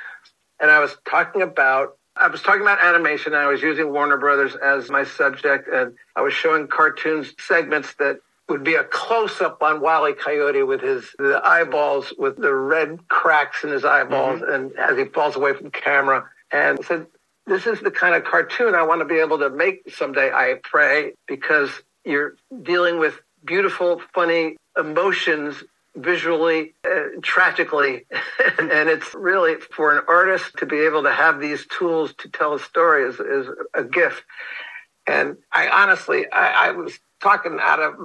and 0.60 0.70
I 0.70 0.80
was 0.80 0.98
talking 1.10 1.42
about 1.42 1.98
I 2.16 2.28
was 2.28 2.42
talking 2.42 2.62
about 2.62 2.82
animation. 2.82 3.34
I 3.34 3.48
was 3.48 3.62
using 3.62 3.94
Warner 3.94 4.18
Brothers 4.18 4.56
as 4.56 4.90
my 4.90 5.06
subject, 5.06 5.70
and 5.72 5.96
I 6.16 6.22
was 6.22 6.34
showing 6.34 6.68
cartoons 6.68 7.34
segments 7.40 7.94
that 7.96 8.20
would 8.50 8.64
be 8.64 8.76
a 8.76 8.84
close 8.84 9.42
up 9.42 9.62
on 9.62 9.78
E. 9.78 10.14
Coyote 10.14 10.64
with 10.64 10.82
his 10.82 11.14
the 11.18 11.42
eyeballs 11.44 12.14
with 12.18 12.38
the 12.38 12.54
red 12.54 13.08
cracks 13.08 13.64
in 13.64 13.70
his 13.70 13.86
eyeballs, 13.86 14.42
and 14.42 14.72
as 14.78 14.98
he 14.98 15.06
falls 15.06 15.36
away 15.36 15.54
from 15.54 15.72
camera, 15.72 16.30
and 16.52 16.84
said, 16.84 17.08
"This 17.46 17.68
is 17.68 17.80
the 17.82 17.92
kind 17.92 18.16
of 18.16 18.24
cartoon 18.24 18.76
I 18.76 18.84
want 18.84 19.02
to 19.02 19.06
be 19.06 19.20
able 19.20 19.40
to 19.40 19.50
make 19.50 19.90
someday." 19.92 20.32
I 20.32 20.60
pray 20.64 21.14
because 21.28 21.70
you're 22.04 22.36
dealing 22.64 23.00
with 23.00 23.20
beautiful, 23.46 24.02
funny 24.14 24.58
emotions 24.78 25.64
visually, 25.96 26.74
uh, 26.86 27.20
tragically. 27.22 28.06
and 28.60 28.90
it's 28.90 29.14
really 29.14 29.56
for 29.56 29.98
an 29.98 30.04
artist 30.08 30.58
to 30.58 30.66
be 30.66 30.80
able 30.80 31.04
to 31.04 31.12
have 31.12 31.40
these 31.40 31.66
tools 31.68 32.14
to 32.20 32.30
tell 32.30 32.54
a 32.54 32.60
story 32.60 33.04
is, 33.04 33.20
is 33.20 33.48
a 33.74 33.84
gift. 33.84 34.24
And 35.08 35.38
I 35.52 35.68
honestly, 35.70 36.30
I, 36.32 36.70
I 36.70 36.72
was 36.72 37.00
talking 37.22 37.58
out 37.62 37.80
of 37.80 37.96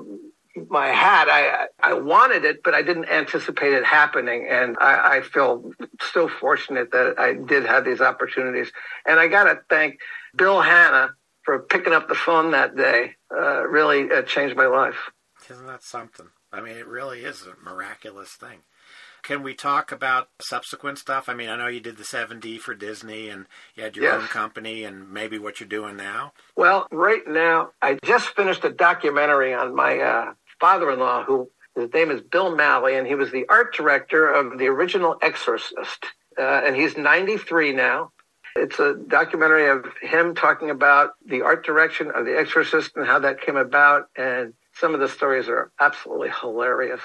my 0.71 0.89
hat. 0.89 1.29
I, 1.31 1.67
I 1.83 1.95
wanted 1.95 2.45
it, 2.45 2.63
but 2.63 2.75
I 2.75 2.83
didn't 2.83 3.07
anticipate 3.09 3.73
it 3.73 3.85
happening. 3.85 4.47
And 4.49 4.77
I, 4.81 5.17
I 5.17 5.21
feel 5.23 5.73
so 6.13 6.29
fortunate 6.29 6.93
that 6.93 7.19
I 7.19 7.35
did 7.35 7.65
have 7.67 7.85
these 7.85 8.01
opportunities. 8.01 8.71
And 9.07 9.19
I 9.19 9.29
got 9.29 9.45
to 9.45 9.61
thank 9.69 9.99
Bill 10.37 10.61
Hanna 10.61 11.15
for 11.43 11.59
picking 11.61 11.93
up 11.93 12.09
the 12.09 12.15
phone 12.15 12.53
that 12.53 12.77
day. 12.77 13.17
Uh, 13.35 13.67
really 13.67 14.11
uh, 14.11 14.23
changed 14.23 14.57
my 14.57 14.67
life. 14.67 15.11
Isn't 15.51 15.67
that 15.67 15.83
something? 15.83 16.29
I 16.53 16.61
mean, 16.61 16.77
it 16.77 16.87
really 16.87 17.25
is 17.25 17.47
a 17.47 17.57
miraculous 17.69 18.31
thing. 18.31 18.61
Can 19.23 19.43
we 19.43 19.55
talk 19.55 19.91
about 19.91 20.29
subsequent 20.39 20.99
stuff? 20.99 21.31
I 21.31 21.35
mean, 21.35 21.49
I 21.49 21.57
know 21.57 21.67
you 21.67 21.81
did 21.81 21.97
the 21.97 22.05
7D 22.05 22.61
for 22.61 22.75
Disney 22.75 23.31
and 23.31 23.47
you 23.75 23.83
had 23.83 23.97
your 23.97 24.05
Yes. 24.05 24.21
own 24.21 24.29
company 24.29 24.85
and 24.85 25.11
maybe 25.11 25.39
what 25.39 25.61
you're 25.61 25.69
doing 25.69 25.97
now. 25.97 26.35
Well, 26.57 26.87
right 26.93 27.27
now, 27.27 27.71
I 27.81 27.99
just 28.05 28.29
finished 28.37 28.65
a 28.65 28.71
documentary 28.71 29.55
on 29.55 29.75
my 29.75 29.99
uh, 29.99 30.35
father-in-law, 30.65 31.25
who 31.25 31.51
his 31.75 31.93
name 31.93 32.11
is 32.11 32.23
Bill 32.23 32.57
Malley, 32.57 32.97
and 32.97 33.07
he 33.07 33.15
was 33.15 33.31
the 33.31 33.45
art 33.51 33.75
director 33.77 34.27
of 34.27 34.59
the 34.59 34.69
original 34.69 35.17
Exorcist, 35.21 36.07
uh, 36.39 36.63
and 36.65 36.75
he's 36.75 36.97
93 36.97 37.73
now. 37.73 38.13
It's 38.57 38.79
a 38.79 38.95
documentary 38.95 39.69
of 39.69 39.85
him 40.01 40.35
talking 40.35 40.71
about 40.71 41.11
the 41.27 41.43
art 41.43 41.67
direction 41.67 42.11
of 42.15 42.25
The 42.25 42.39
Exorcist 42.39 42.93
and 42.97 43.07
how 43.07 43.19
that 43.19 43.43
came 43.43 43.57
about, 43.57 44.09
and 44.17 44.55
some 44.73 44.95
of 44.95 45.01
the 45.01 45.09
stories 45.09 45.51
are 45.51 45.71
absolutely 45.79 46.31
hilarious. 46.41 47.03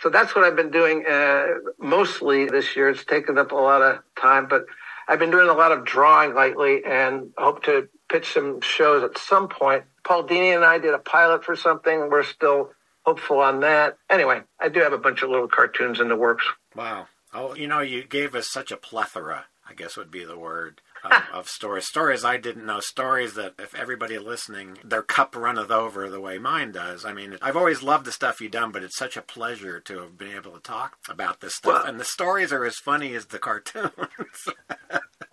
So 0.00 0.08
that's 0.08 0.34
what 0.34 0.44
I've 0.44 0.56
been 0.56 0.70
doing 0.70 1.04
uh, 1.04 1.48
mostly 1.78 2.46
this 2.46 2.74
year. 2.74 2.88
It's 2.88 3.04
taken 3.04 3.36
up 3.36 3.52
a 3.52 3.56
lot 3.56 3.82
of 3.82 3.98
time, 4.18 4.46
but 4.48 4.64
I've 5.06 5.18
been 5.18 5.30
doing 5.30 5.50
a 5.50 5.54
lot 5.54 5.70
of 5.70 5.84
drawing 5.84 6.34
lately 6.34 6.82
and 6.82 7.30
hope 7.36 7.62
to 7.64 7.90
pitch 8.08 8.32
some 8.32 8.62
shows 8.62 9.04
at 9.04 9.18
some 9.18 9.48
point. 9.48 9.84
Paul 10.02 10.26
Dini 10.26 10.56
and 10.56 10.64
I 10.64 10.78
did 10.78 10.94
a 10.94 10.98
pilot 10.98 11.44
for 11.44 11.56
something. 11.56 12.08
We're 12.08 12.22
still 12.22 12.70
hopeful 13.04 13.38
on 13.40 13.60
that. 13.60 13.96
Anyway, 14.10 14.42
I 14.60 14.68
do 14.68 14.80
have 14.80 14.92
a 14.92 14.98
bunch 14.98 15.22
of 15.22 15.30
little 15.30 15.48
cartoons 15.48 16.00
in 16.00 16.08
the 16.08 16.16
works. 16.16 16.44
Wow. 16.74 17.06
Oh, 17.34 17.54
you 17.54 17.66
know, 17.66 17.80
you 17.80 18.04
gave 18.04 18.34
us 18.34 18.50
such 18.50 18.70
a 18.70 18.76
plethora, 18.76 19.46
I 19.68 19.74
guess 19.74 19.96
would 19.96 20.10
be 20.10 20.24
the 20.24 20.38
word, 20.38 20.82
of, 21.02 21.12
of 21.32 21.48
stories. 21.48 21.86
Stories 21.86 22.24
I 22.24 22.36
didn't 22.36 22.66
know. 22.66 22.80
Stories 22.80 23.34
that, 23.34 23.54
if 23.58 23.74
everybody 23.74 24.18
listening, 24.18 24.78
their 24.84 25.02
cup 25.02 25.34
runneth 25.34 25.70
over 25.70 26.10
the 26.10 26.20
way 26.20 26.38
mine 26.38 26.72
does. 26.72 27.04
I 27.04 27.12
mean, 27.12 27.38
I've 27.40 27.56
always 27.56 27.82
loved 27.82 28.04
the 28.04 28.12
stuff 28.12 28.40
you've 28.40 28.52
done, 28.52 28.70
but 28.70 28.82
it's 28.82 28.98
such 28.98 29.16
a 29.16 29.22
pleasure 29.22 29.80
to 29.80 30.00
have 30.00 30.18
been 30.18 30.36
able 30.36 30.52
to 30.52 30.60
talk 30.60 30.96
about 31.08 31.40
this 31.40 31.54
stuff. 31.56 31.72
Well- 31.72 31.84
and 31.86 31.98
the 31.98 32.04
stories 32.04 32.52
are 32.52 32.64
as 32.64 32.76
funny 32.76 33.14
as 33.14 33.26
the 33.26 33.38
cartoons. 33.38 33.90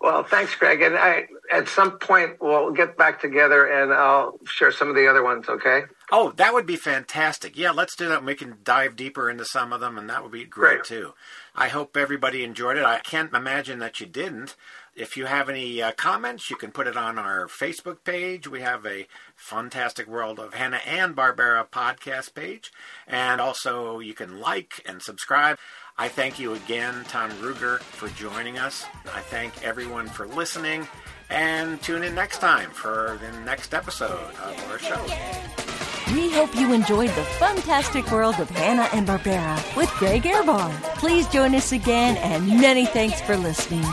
Well, 0.02 0.24
thanks, 0.24 0.54
Greg. 0.54 0.80
And 0.80 0.96
I, 0.96 1.26
at 1.52 1.68
some 1.68 1.98
point, 1.98 2.38
we'll 2.40 2.70
get 2.70 2.96
back 2.96 3.20
together 3.20 3.66
and 3.66 3.92
I'll 3.92 4.38
share 4.44 4.72
some 4.72 4.88
of 4.88 4.94
the 4.94 5.06
other 5.06 5.22
ones, 5.22 5.46
okay? 5.48 5.82
Oh, 6.12 6.32
that 6.32 6.52
would 6.52 6.66
be 6.66 6.76
fantastic. 6.76 7.56
Yeah, 7.56 7.70
let's 7.70 7.94
do 7.94 8.08
that. 8.08 8.18
And 8.18 8.26
we 8.26 8.34
can 8.34 8.58
dive 8.64 8.96
deeper 8.96 9.30
into 9.30 9.44
some 9.44 9.72
of 9.72 9.80
them, 9.80 9.96
and 9.96 10.10
that 10.10 10.22
would 10.22 10.32
be 10.32 10.44
great, 10.44 10.78
Great. 10.78 10.84
too. 10.84 11.14
I 11.54 11.68
hope 11.68 11.96
everybody 11.96 12.42
enjoyed 12.42 12.76
it. 12.78 12.84
I 12.84 12.98
can't 13.00 13.32
imagine 13.32 13.78
that 13.78 14.00
you 14.00 14.06
didn't. 14.06 14.56
If 14.94 15.16
you 15.16 15.26
have 15.26 15.48
any 15.48 15.80
uh, 15.80 15.92
comments, 15.92 16.50
you 16.50 16.56
can 16.56 16.72
put 16.72 16.88
it 16.88 16.96
on 16.96 17.16
our 17.16 17.46
Facebook 17.46 18.02
page. 18.04 18.48
We 18.48 18.60
have 18.60 18.84
a 18.84 19.06
Fantastic 19.36 20.08
World 20.08 20.40
of 20.40 20.54
Hanna 20.54 20.80
and 20.84 21.14
Barbera 21.14 21.68
podcast 21.68 22.34
page. 22.34 22.72
And 23.06 23.40
also, 23.40 24.00
you 24.00 24.12
can 24.14 24.40
like 24.40 24.82
and 24.84 25.00
subscribe. 25.00 25.58
I 25.96 26.08
thank 26.08 26.38
you 26.40 26.54
again, 26.54 27.04
Tom 27.08 27.30
Ruegger, 27.40 27.78
for 27.80 28.08
joining 28.08 28.58
us. 28.58 28.84
I 29.14 29.20
thank 29.20 29.62
everyone 29.64 30.08
for 30.08 30.26
listening. 30.26 30.88
And 31.28 31.80
tune 31.80 32.02
in 32.02 32.14
next 32.16 32.38
time 32.38 32.70
for 32.70 33.16
the 33.20 33.40
next 33.42 33.72
episode 33.74 34.34
of 34.34 34.70
our 34.70 34.78
show. 34.80 35.79
We 36.12 36.28
hope 36.32 36.56
you 36.56 36.72
enjoyed 36.72 37.10
the 37.10 37.24
fantastic 37.38 38.10
world 38.10 38.40
of 38.40 38.50
Hanna 38.50 38.88
and 38.92 39.06
Barbera 39.06 39.76
with 39.76 39.88
Greg 39.90 40.22
Ehrbar. 40.24 40.70
Please 40.96 41.28
join 41.28 41.54
us 41.54 41.70
again, 41.70 42.16
and 42.16 42.48
many 42.60 42.84
thanks 42.84 43.20
for 43.20 43.36
listening. 43.36 43.84